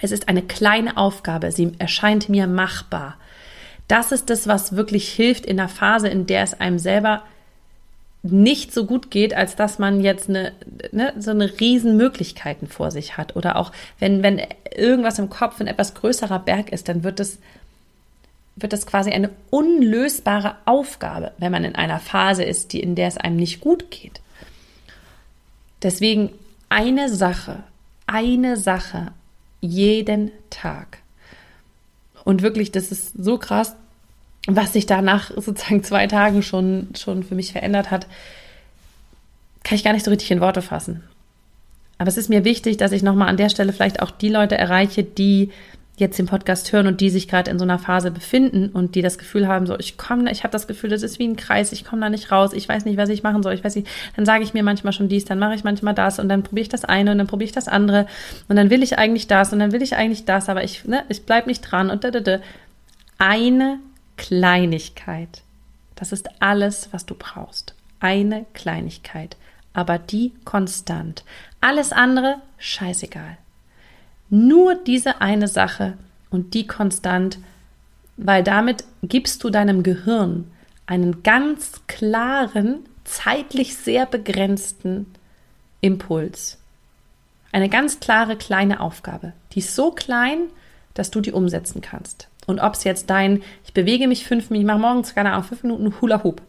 es 0.00 0.10
ist 0.10 0.28
eine 0.28 0.42
kleine 0.42 0.96
Aufgabe, 0.96 1.52
sie 1.52 1.72
erscheint 1.78 2.28
mir 2.28 2.46
machbar, 2.46 3.16
das 3.92 4.10
ist 4.10 4.30
das, 4.30 4.46
was 4.46 4.74
wirklich 4.74 5.12
hilft 5.12 5.44
in 5.44 5.58
der 5.58 5.68
Phase, 5.68 6.08
in 6.08 6.24
der 6.24 6.42
es 6.44 6.58
einem 6.58 6.78
selber 6.78 7.24
nicht 8.22 8.72
so 8.72 8.86
gut 8.86 9.10
geht, 9.10 9.34
als 9.34 9.54
dass 9.54 9.78
man 9.78 10.00
jetzt 10.00 10.30
eine, 10.30 10.52
ne, 10.92 11.12
so 11.18 11.30
eine 11.30 11.60
riesen 11.60 11.98
Möglichkeiten 11.98 12.68
vor 12.68 12.90
sich 12.90 13.18
hat. 13.18 13.36
Oder 13.36 13.56
auch 13.56 13.70
wenn, 13.98 14.22
wenn 14.22 14.40
irgendwas 14.74 15.18
im 15.18 15.28
Kopf 15.28 15.60
ein 15.60 15.66
etwas 15.66 15.92
größerer 15.92 16.38
Berg 16.38 16.72
ist, 16.72 16.88
dann 16.88 17.04
wird 17.04 17.20
es, 17.20 17.38
wird 18.56 18.72
das 18.72 18.86
quasi 18.86 19.10
eine 19.10 19.28
unlösbare 19.50 20.56
Aufgabe, 20.64 21.32
wenn 21.36 21.52
man 21.52 21.64
in 21.64 21.74
einer 21.74 21.98
Phase 21.98 22.44
ist, 22.44 22.72
die, 22.72 22.80
in 22.80 22.94
der 22.94 23.08
es 23.08 23.18
einem 23.18 23.36
nicht 23.36 23.60
gut 23.60 23.90
geht. 23.90 24.22
Deswegen 25.82 26.30
eine 26.70 27.10
Sache, 27.10 27.62
eine 28.06 28.56
Sache 28.56 29.12
jeden 29.60 30.30
Tag. 30.48 31.02
Und 32.24 32.40
wirklich, 32.40 32.72
das 32.72 32.90
ist 32.90 33.12
so 33.22 33.36
krass, 33.36 33.76
was 34.46 34.72
sich 34.72 34.86
da 34.86 35.02
nach 35.02 35.30
sozusagen 35.30 35.82
zwei 35.84 36.06
Tagen 36.06 36.42
schon, 36.42 36.88
schon 36.96 37.22
für 37.22 37.34
mich 37.34 37.52
verändert 37.52 37.90
hat, 37.90 38.06
kann 39.62 39.76
ich 39.76 39.84
gar 39.84 39.92
nicht 39.92 40.04
so 40.04 40.10
richtig 40.10 40.30
in 40.30 40.40
Worte 40.40 40.62
fassen. 40.62 41.02
Aber 41.98 42.08
es 42.08 42.16
ist 42.16 42.28
mir 42.28 42.44
wichtig, 42.44 42.78
dass 42.78 42.90
ich 42.92 43.02
nochmal 43.02 43.28
an 43.28 43.36
der 43.36 43.48
Stelle 43.48 43.72
vielleicht 43.72 44.02
auch 44.02 44.10
die 44.10 44.28
Leute 44.28 44.58
erreiche, 44.58 45.04
die 45.04 45.50
jetzt 45.96 46.18
den 46.18 46.26
Podcast 46.26 46.72
hören 46.72 46.86
und 46.86 47.00
die 47.00 47.10
sich 47.10 47.28
gerade 47.28 47.50
in 47.50 47.58
so 47.58 47.64
einer 47.64 47.78
Phase 47.78 48.10
befinden 48.10 48.70
und 48.70 48.94
die 48.94 49.02
das 49.02 49.18
Gefühl 49.18 49.46
haben, 49.46 49.66
so 49.66 49.78
ich 49.78 49.98
komme, 49.98 50.30
ich 50.32 50.42
habe 50.42 50.50
das 50.50 50.66
Gefühl, 50.66 50.90
das 50.90 51.02
ist 51.02 51.18
wie 51.18 51.28
ein 51.28 51.36
Kreis, 51.36 51.70
ich 51.70 51.84
komme 51.84 52.00
da 52.02 52.08
nicht 52.08 52.32
raus, 52.32 52.52
ich 52.54 52.68
weiß 52.68 52.86
nicht, 52.86 52.96
was 52.96 53.10
ich 53.10 53.22
machen 53.22 53.42
soll, 53.42 53.52
ich 53.52 53.62
weiß 53.62 53.76
nicht, 53.76 53.88
dann 54.16 54.24
sage 54.24 54.42
ich 54.42 54.54
mir 54.54 54.62
manchmal 54.62 54.94
schon 54.94 55.08
dies, 55.08 55.26
dann 55.26 55.38
mache 55.38 55.54
ich 55.54 55.64
manchmal 55.64 55.94
das 55.94 56.18
und 56.18 56.28
dann 56.28 56.42
probiere 56.42 56.62
ich 56.62 56.68
das 56.70 56.84
eine 56.84 57.12
und 57.12 57.18
dann 57.18 57.26
probiere 57.26 57.46
ich 57.46 57.54
das 57.54 57.68
andere 57.68 58.06
und 58.48 58.56
dann 58.56 58.70
will 58.70 58.82
ich 58.82 58.98
eigentlich 58.98 59.26
das 59.26 59.52
und 59.52 59.58
dann 59.58 59.72
will 59.72 59.82
ich 59.82 59.94
eigentlich 59.94 60.24
das, 60.24 60.48
aber 60.48 60.64
ich, 60.64 60.84
ne, 60.86 61.04
ich 61.08 61.24
bleib 61.24 61.46
nicht 61.46 61.60
dran 61.60 61.90
und 61.90 62.04
da, 62.04 62.10
da, 62.10 62.20
da. 62.20 62.38
Eine 63.18 63.78
Kleinigkeit. 64.16 65.42
Das 65.94 66.12
ist 66.12 66.28
alles, 66.40 66.88
was 66.92 67.06
du 67.06 67.14
brauchst. 67.14 67.74
Eine 68.00 68.46
Kleinigkeit, 68.54 69.36
aber 69.72 69.98
die 69.98 70.32
konstant. 70.44 71.24
Alles 71.60 71.92
andere, 71.92 72.40
scheißegal. 72.58 73.38
Nur 74.30 74.74
diese 74.74 75.20
eine 75.20 75.48
Sache 75.48 75.96
und 76.30 76.54
die 76.54 76.66
konstant, 76.66 77.38
weil 78.16 78.42
damit 78.42 78.84
gibst 79.02 79.44
du 79.44 79.50
deinem 79.50 79.82
Gehirn 79.82 80.50
einen 80.86 81.22
ganz 81.22 81.82
klaren, 81.86 82.80
zeitlich 83.04 83.76
sehr 83.76 84.06
begrenzten 84.06 85.06
Impuls. 85.80 86.58
Eine 87.52 87.68
ganz 87.68 88.00
klare 88.00 88.36
kleine 88.36 88.80
Aufgabe. 88.80 89.32
Die 89.52 89.58
ist 89.58 89.74
so 89.74 89.90
klein, 89.90 90.48
dass 90.94 91.10
du 91.10 91.20
die 91.20 91.32
umsetzen 91.32 91.80
kannst. 91.80 92.28
Und 92.46 92.60
ob 92.60 92.74
es 92.74 92.84
jetzt 92.84 93.08
dein, 93.10 93.42
ich 93.64 93.72
bewege 93.72 94.08
mich 94.08 94.26
fünf 94.26 94.50
Minuten, 94.50 94.68
ich 94.68 94.72
mache 94.72 94.80
morgens, 94.80 95.14
keine 95.14 95.32
Ahnung, 95.32 95.44
fünf 95.44 95.62
Minuten 95.62 96.00
Hula 96.00 96.24
Hoop 96.24 96.42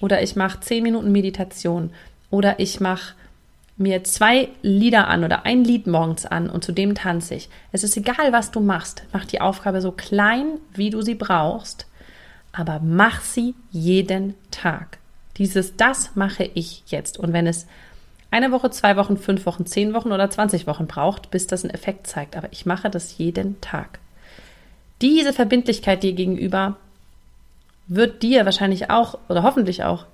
oder 0.00 0.22
ich 0.22 0.36
mache 0.36 0.60
zehn 0.60 0.82
Minuten 0.82 1.12
Meditation 1.12 1.90
oder 2.30 2.58
ich 2.58 2.80
mache 2.80 3.14
mir 3.76 4.04
zwei 4.04 4.48
Lieder 4.62 5.08
an 5.08 5.24
oder 5.24 5.44
ein 5.44 5.64
Lied 5.64 5.86
morgens 5.86 6.26
an 6.26 6.48
und 6.48 6.64
zu 6.64 6.72
dem 6.72 6.94
tanze 6.94 7.34
ich. 7.34 7.48
Es 7.72 7.84
ist 7.84 7.96
egal, 7.96 8.32
was 8.32 8.50
du 8.50 8.60
machst. 8.60 9.02
Mach 9.12 9.24
die 9.24 9.40
Aufgabe 9.40 9.80
so 9.80 9.92
klein, 9.92 10.58
wie 10.74 10.90
du 10.90 11.02
sie 11.02 11.16
brauchst, 11.16 11.86
aber 12.52 12.80
mach 12.82 13.20
sie 13.20 13.54
jeden 13.70 14.34
Tag. 14.50 14.98
Dieses, 15.38 15.76
das 15.76 16.14
mache 16.14 16.48
ich 16.54 16.84
jetzt. 16.86 17.18
Und 17.18 17.32
wenn 17.32 17.48
es 17.48 17.66
eine 18.30 18.52
Woche, 18.52 18.70
zwei 18.70 18.96
Wochen, 18.96 19.16
fünf 19.16 19.46
Wochen, 19.46 19.66
zehn 19.66 19.94
Wochen 19.94 20.12
oder 20.12 20.30
20 20.30 20.66
Wochen 20.66 20.86
braucht, 20.86 21.30
bis 21.30 21.46
das 21.46 21.64
einen 21.64 21.74
Effekt 21.74 22.06
zeigt. 22.06 22.36
Aber 22.36 22.48
ich 22.52 22.66
mache 22.66 22.90
das 22.90 23.18
jeden 23.18 23.60
Tag. 23.60 23.98
Diese 25.00 25.32
Verbindlichkeit 25.32 26.02
dir 26.02 26.12
gegenüber 26.12 26.76
wird 27.86 28.22
dir 28.22 28.44
wahrscheinlich 28.44 28.90
auch 28.90 29.18
oder 29.28 29.42
hoffentlich 29.42 29.84
auch 29.84 30.06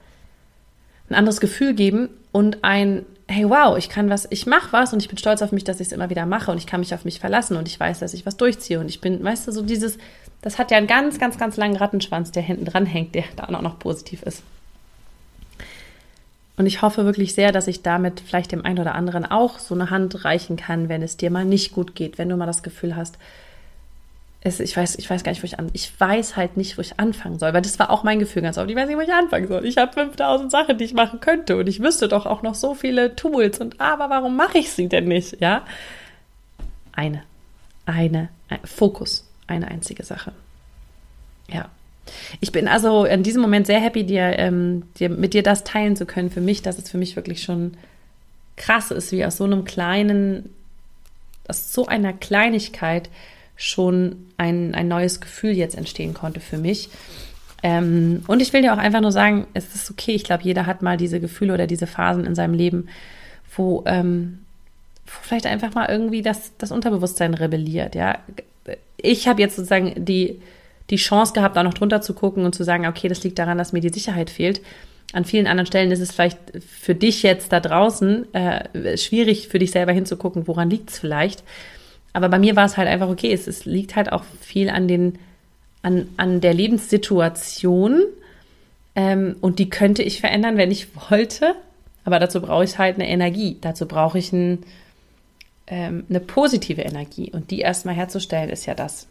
ein 1.09 1.14
anderes 1.14 1.40
Gefühl 1.40 1.75
geben 1.75 2.09
und 2.33 2.64
ein 2.64 3.05
hey 3.31 3.49
wow, 3.49 3.79
ich 3.79 3.88
kann 3.88 4.11
was, 4.11 4.27
ich 4.31 4.47
mache 4.47 4.73
was 4.73 4.93
und 4.93 5.01
ich 5.01 5.09
bin 5.09 5.16
stolz 5.16 5.40
auf 5.40 5.53
mich, 5.53 5.62
dass 5.62 5.79
ich 5.81 5.87
es 5.87 5.93
immer 5.93 6.11
wieder 6.11 6.27
mache 6.27 6.51
und 6.51 6.59
ich 6.59 6.66
kann 6.66 6.81
mich 6.81 6.93
auf 6.93 7.05
mich 7.05 7.21
verlassen 7.21 7.57
und 7.57 7.69
ich 7.69 7.79
weiß, 7.79 8.01
dass 8.01 8.12
ich 8.12 8.27
was 8.27 8.37
durchziehe 8.37 8.81
und 8.81 8.88
ich 8.88 9.01
bin, 9.01 9.23
weißt 9.23 9.47
du, 9.47 9.53
so 9.53 9.62
dieses, 9.62 9.99
das 10.43 10.59
hat 10.59 10.71
ja 10.73 10.79
einen 10.79 10.88
ganz, 10.88 11.19
ganz, 11.19 11.38
ganz 11.38 11.57
langen 11.57 11.77
Rattenschwanz, 11.77 12.33
der 12.33 12.43
hinten 12.43 12.64
dran 12.64 12.87
hängt, 12.87 13.14
der 13.14 13.25
da 13.37 13.45
auch 13.45 13.62
noch 13.62 13.79
positiv 13.79 14.23
ist. 14.25 14.43
Und 16.57 16.66
ich 16.66 16.83
hoffe 16.83 17.05
wirklich 17.05 17.35
sehr, 17.35 17.53
dass 17.53 17.69
ich 17.69 17.83
damit 17.83 18.21
vielleicht 18.21 18.53
dem 18.53 18.64
einen 18.66 18.81
oder 18.81 18.95
anderen 18.95 19.25
auch 19.25 19.59
so 19.59 19.75
eine 19.75 19.90
Hand 19.90 20.25
reichen 20.25 20.57
kann, 20.57 20.88
wenn 20.88 21.01
es 21.01 21.16
dir 21.16 21.31
mal 21.31 21.45
nicht 21.45 21.73
gut 21.73 21.95
geht, 21.95 22.19
wenn 22.19 22.29
du 22.29 22.37
mal 22.37 22.47
das 22.47 22.62
Gefühl 22.62 22.97
hast, 22.97 23.16
es, 24.42 24.59
ich, 24.59 24.74
weiß, 24.74 24.96
ich 24.96 25.09
weiß 25.09 25.22
gar 25.22 25.33
nicht, 25.33 25.42
wo 25.42 25.46
ich 25.46 25.59
an. 25.59 25.68
Ich 25.74 25.92
weiß 26.00 26.37
halt 26.37 26.57
nicht, 26.57 26.79
wo 26.79 26.81
ich 26.81 26.98
anfangen 26.98 27.38
soll, 27.38 27.53
weil 27.53 27.61
das 27.61 27.79
war 27.79 27.90
auch 27.90 28.05
mein 28.05 28.18
Gefühl 28.18 28.40
ganz 28.40 28.57
oft. 28.57 28.70
Ich 28.70 28.76
weiß 28.76 28.88
nicht, 28.88 28.96
wo 28.96 29.03
ich 29.03 29.12
anfangen 29.12 29.48
soll. 29.48 29.66
Ich 29.66 29.76
habe 29.76 29.92
5000 29.92 30.50
Sachen, 30.50 30.79
die 30.79 30.85
ich 30.85 30.94
machen 30.94 31.20
könnte 31.20 31.59
und 31.59 31.68
ich 31.68 31.81
wüsste 31.81 32.09
doch 32.09 32.24
auch 32.24 32.42
noch 32.42 32.55
so 32.55 32.74
viele 32.74 33.14
Tools 33.16 33.61
und 33.61 33.81
aber 33.81 34.09
warum 34.09 34.37
mache 34.37 34.59
ich 34.59 34.70
sie 34.72 34.88
denn 34.88 35.09
nicht? 35.09 35.40
Ja, 35.40 35.66
eine, 36.92 37.22
eine, 37.85 38.31
ein 38.48 38.61
Fokus, 38.64 39.29
eine 39.46 39.68
einzige 39.68 40.05
Sache. 40.05 40.33
Ja. 41.48 41.68
Ich 42.40 42.50
bin 42.50 42.66
also 42.66 43.05
in 43.05 43.22
diesem 43.22 43.42
Moment 43.42 43.66
sehr 43.66 43.81
happy, 43.81 44.05
dir, 44.05 44.38
ähm, 44.38 44.85
dir, 44.98 45.11
mit 45.11 45.35
dir 45.35 45.42
das 45.42 45.64
teilen 45.64 45.96
zu 45.96 46.07
können. 46.07 46.31
Für 46.31 46.40
mich, 46.40 46.62
dass 46.62 46.79
es 46.79 46.90
für 46.90 46.98
mich 46.98 47.14
wirklich 47.14 47.42
schon 47.42 47.76
krass 48.57 48.90
ist, 48.90 49.12
wie 49.12 49.24
aus 49.24 49.37
so 49.37 49.44
einem 49.44 49.64
kleinen, 49.64 50.48
aus 51.46 51.74
so 51.74 51.87
einer 51.87 52.14
Kleinigkeit 52.14 53.11
schon 53.61 54.16
ein, 54.38 54.75
ein 54.75 54.88
neues 54.88 55.20
Gefühl 55.20 55.53
jetzt 55.53 55.77
entstehen 55.77 56.14
konnte 56.14 56.40
für 56.40 56.57
mich. 56.57 56.88
Ähm, 57.62 58.23
und 58.27 58.40
ich 58.40 58.55
will 58.55 58.62
dir 58.62 58.73
auch 58.73 58.79
einfach 58.79 59.03
nur 59.03 59.12
sagen, 59.12 59.46
es 59.53 59.75
ist 59.75 59.90
okay. 59.90 60.12
Ich 60.12 60.25
glaube, 60.25 60.42
jeder 60.44 60.64
hat 60.64 60.81
mal 60.81 60.96
diese 60.96 61.20
Gefühle 61.20 61.53
oder 61.53 61.66
diese 61.66 61.87
Phasen 61.87 62.25
in 62.25 62.35
seinem 62.35 62.55
Leben, 62.55 62.88
wo, 63.55 63.85
ähm, 63.85 64.38
wo 65.05 65.12
vielleicht 65.20 65.44
einfach 65.44 65.75
mal 65.75 65.90
irgendwie 65.90 66.23
das, 66.23 66.57
das 66.57 66.73
Unterbewusstsein 66.73 67.35
rebelliert. 67.35 67.94
Ja, 67.94 68.20
ich 68.96 69.29
habe 69.29 69.42
jetzt 69.42 69.57
sozusagen 69.57 70.07
die, 70.07 70.40
die 70.88 70.96
Chance 70.96 71.35
gehabt, 71.35 71.55
da 71.55 71.62
noch 71.62 71.75
drunter 71.75 72.01
zu 72.01 72.14
gucken 72.14 72.46
und 72.46 72.55
zu 72.55 72.64
sagen, 72.64 72.87
okay, 72.87 73.09
das 73.09 73.23
liegt 73.25 73.38
daran, 73.38 73.59
dass 73.59 73.75
mir 73.75 73.83
die 73.83 73.90
Sicherheit 73.90 74.31
fehlt. 74.31 74.62
An 75.12 75.27
vielen 75.27 75.46
anderen 75.46 75.66
Stellen 75.66 75.90
ist 75.90 76.01
es 76.01 76.12
vielleicht 76.12 76.38
für 76.66 76.94
dich 76.94 77.23
jetzt 77.23 77.53
da 77.53 77.61
draußen 77.61 78.33
äh, 78.33 78.96
schwierig, 78.96 79.49
für 79.49 79.59
dich 79.59 79.73
selber 79.73 79.92
hinzugucken, 79.92 80.49
woran 80.49 80.70
liegt 80.70 80.88
es 80.88 80.99
vielleicht. 80.99 81.44
Aber 82.12 82.29
bei 82.29 82.38
mir 82.38 82.57
war 82.57 82.64
es 82.64 82.77
halt 82.77 82.88
einfach 82.88 83.09
okay. 83.09 83.33
Es, 83.33 83.46
es 83.46 83.64
liegt 83.64 83.96
halt 83.96 84.12
auch 84.12 84.25
viel 84.40 84.70
an 84.70 84.88
den, 84.88 85.18
an, 85.83 86.09
an 86.16 86.40
der 86.40 86.55
Lebenssituation. 86.55 88.03
Ähm, 88.94 89.37
und 89.40 89.59
die 89.59 89.70
könnte 89.70 90.03
ich 90.03 90.20
verändern, 90.20 90.57
wenn 90.57 90.70
ich 90.70 90.88
wollte. 91.11 91.55
Aber 92.05 92.18
dazu 92.18 92.40
brauche 92.40 92.64
ich 92.64 92.79
halt 92.79 92.96
eine 92.96 93.09
Energie. 93.09 93.59
Dazu 93.61 93.87
brauche 93.87 94.18
ich 94.18 94.33
ein, 94.33 94.64
ähm, 95.66 96.05
eine 96.09 96.20
positive 96.20 96.83
Energie. 96.83 97.31
Und 97.31 97.51
die 97.51 97.61
erstmal 97.61 97.94
herzustellen, 97.94 98.51
ist 98.51 98.66
ja 98.66 98.75
das, 98.75 99.07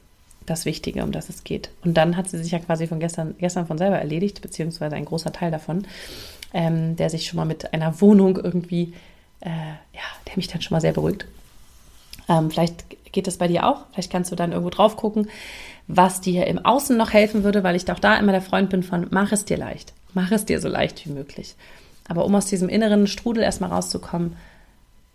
das 0.46 0.66
Wichtige, 0.66 1.04
um 1.04 1.12
das 1.12 1.30
es 1.30 1.44
geht. 1.44 1.70
Und 1.84 1.96
dann 1.96 2.18
hat 2.18 2.30
sie 2.30 2.38
sich 2.38 2.52
ja 2.52 2.60
quasi 2.60 2.88
von 2.88 3.00
gestern, 3.00 3.36
gestern 3.38 3.68
von 3.68 3.78
selber 3.78 4.00
erledigt, 4.00 4.42
beziehungsweise 4.42 4.96
ein 4.96 5.06
großer 5.06 5.32
Teil 5.32 5.52
davon, 5.52 5.86
ähm, 6.54 6.96
der 6.96 7.10
sich 7.10 7.28
schon 7.28 7.38
mal 7.38 7.46
mit 7.46 7.74
einer 7.74 8.02
Wohnung 8.02 8.38
irgendwie, 8.38 8.94
äh, 9.42 9.50
ja, 9.50 10.02
der 10.28 10.36
mich 10.36 10.48
dann 10.48 10.62
schon 10.62 10.76
mal 10.76 10.82
sehr 10.82 10.94
beruhigt. 10.94 11.26
Ähm, 12.30 12.50
vielleicht 12.50 12.86
geht 13.12 13.28
das 13.28 13.38
bei 13.38 13.48
dir 13.48 13.68
auch. 13.68 13.86
Vielleicht 13.92 14.12
kannst 14.12 14.32
du 14.32 14.36
dann 14.36 14.52
irgendwo 14.52 14.70
drauf 14.70 14.96
gucken, 14.96 15.28
was 15.88 16.22
dir 16.22 16.48
im 16.48 16.64
Außen 16.64 16.96
noch 16.96 17.12
helfen 17.12 17.44
würde, 17.44 17.64
weil 17.64 17.76
ich 17.76 17.92
auch 17.92 18.00
da 18.00 18.16
immer 18.18 18.32
der 18.32 18.42
Freund 18.42 18.70
bin 18.70 18.84
von, 18.84 19.08
mach 19.10 19.32
es 19.32 19.46
dir 19.46 19.58
leicht. 19.58 19.94
Mach 20.14 20.32
es 20.32 20.46
dir 20.46 20.62
so 20.62 20.70
leicht 20.70 21.06
wie 21.06 21.12
möglich. 21.12 21.56
Aber 22.08 22.26
um 22.26 22.34
aus 22.36 22.46
diesem 22.46 22.70
inneren 22.70 23.08
Strudel 23.08 23.44
erstmal 23.44 23.72
rauszukommen, 23.72 24.36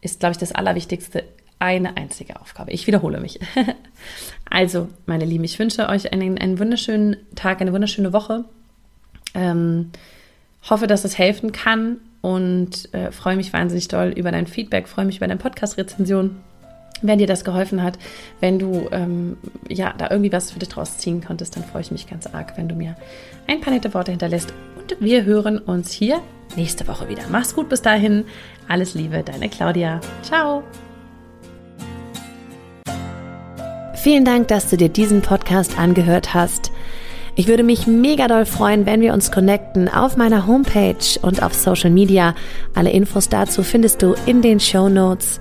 ist, 0.00 0.20
glaube 0.20 0.32
ich, 0.32 0.38
das 0.38 0.52
Allerwichtigste 0.52 1.24
eine 1.58 1.96
einzige 1.96 2.40
Aufgabe. 2.40 2.72
Ich 2.72 2.86
wiederhole 2.86 3.20
mich. 3.20 3.40
also, 4.50 4.88
meine 5.06 5.24
Lieben, 5.24 5.44
ich 5.44 5.58
wünsche 5.58 5.88
euch 5.88 6.12
einen, 6.12 6.36
einen 6.38 6.58
wunderschönen 6.58 7.16
Tag, 7.36 7.60
eine 7.60 7.72
wunderschöne 7.72 8.12
Woche. 8.12 8.44
Ähm, 9.34 9.90
hoffe, 10.68 10.86
dass 10.86 11.04
es 11.04 11.18
helfen 11.18 11.52
kann 11.52 11.98
und 12.20 12.92
äh, 12.92 13.12
freue 13.12 13.36
mich 13.36 13.52
wahnsinnig 13.52 13.88
doll 13.88 14.08
über 14.08 14.30
dein 14.30 14.46
Feedback, 14.46 14.88
freue 14.88 15.04
mich 15.04 15.16
über 15.16 15.26
deine 15.26 15.38
Podcast-Rezension 15.38 16.36
wenn 17.02 17.18
dir 17.18 17.26
das 17.26 17.44
geholfen 17.44 17.82
hat, 17.82 17.98
wenn 18.40 18.58
du 18.58 18.88
ähm, 18.92 19.36
ja 19.68 19.94
da 19.96 20.08
irgendwie 20.10 20.32
was 20.32 20.50
für 20.50 20.58
dich 20.58 20.68
draus 20.68 20.98
ziehen 20.98 21.22
konntest, 21.22 21.56
dann 21.56 21.64
freue 21.64 21.82
ich 21.82 21.90
mich 21.90 22.08
ganz 22.08 22.26
arg, 22.26 22.54
wenn 22.56 22.68
du 22.68 22.74
mir 22.74 22.96
ein 23.46 23.60
paar 23.60 23.72
nette 23.72 23.92
Worte 23.94 24.10
hinterlässt. 24.10 24.54
Und 24.76 24.96
wir 25.00 25.24
hören 25.24 25.58
uns 25.58 25.92
hier 25.92 26.20
nächste 26.56 26.86
Woche 26.88 27.08
wieder. 27.08 27.22
Mach's 27.30 27.54
gut 27.54 27.68
bis 27.68 27.82
dahin. 27.82 28.24
Alles 28.68 28.94
Liebe, 28.94 29.22
deine 29.22 29.48
Claudia. 29.48 30.00
Ciao. 30.22 30.62
Vielen 33.94 34.24
Dank, 34.24 34.48
dass 34.48 34.68
du 34.68 34.76
dir 34.76 34.90
diesen 34.90 35.22
Podcast 35.22 35.78
angehört 35.78 36.34
hast. 36.34 36.70
Ich 37.36 37.48
würde 37.48 37.64
mich 37.64 37.86
mega 37.86 38.28
doll 38.28 38.46
freuen, 38.46 38.86
wenn 38.86 39.00
wir 39.00 39.12
uns 39.12 39.32
connecten 39.32 39.88
auf 39.88 40.16
meiner 40.16 40.46
Homepage 40.46 41.18
und 41.22 41.42
auf 41.42 41.52
Social 41.52 41.90
Media. 41.90 42.34
Alle 42.74 42.90
Infos 42.90 43.28
dazu 43.28 43.62
findest 43.62 44.02
du 44.02 44.14
in 44.26 44.40
den 44.40 44.60
Show 44.60 44.88
Notes. 44.88 45.40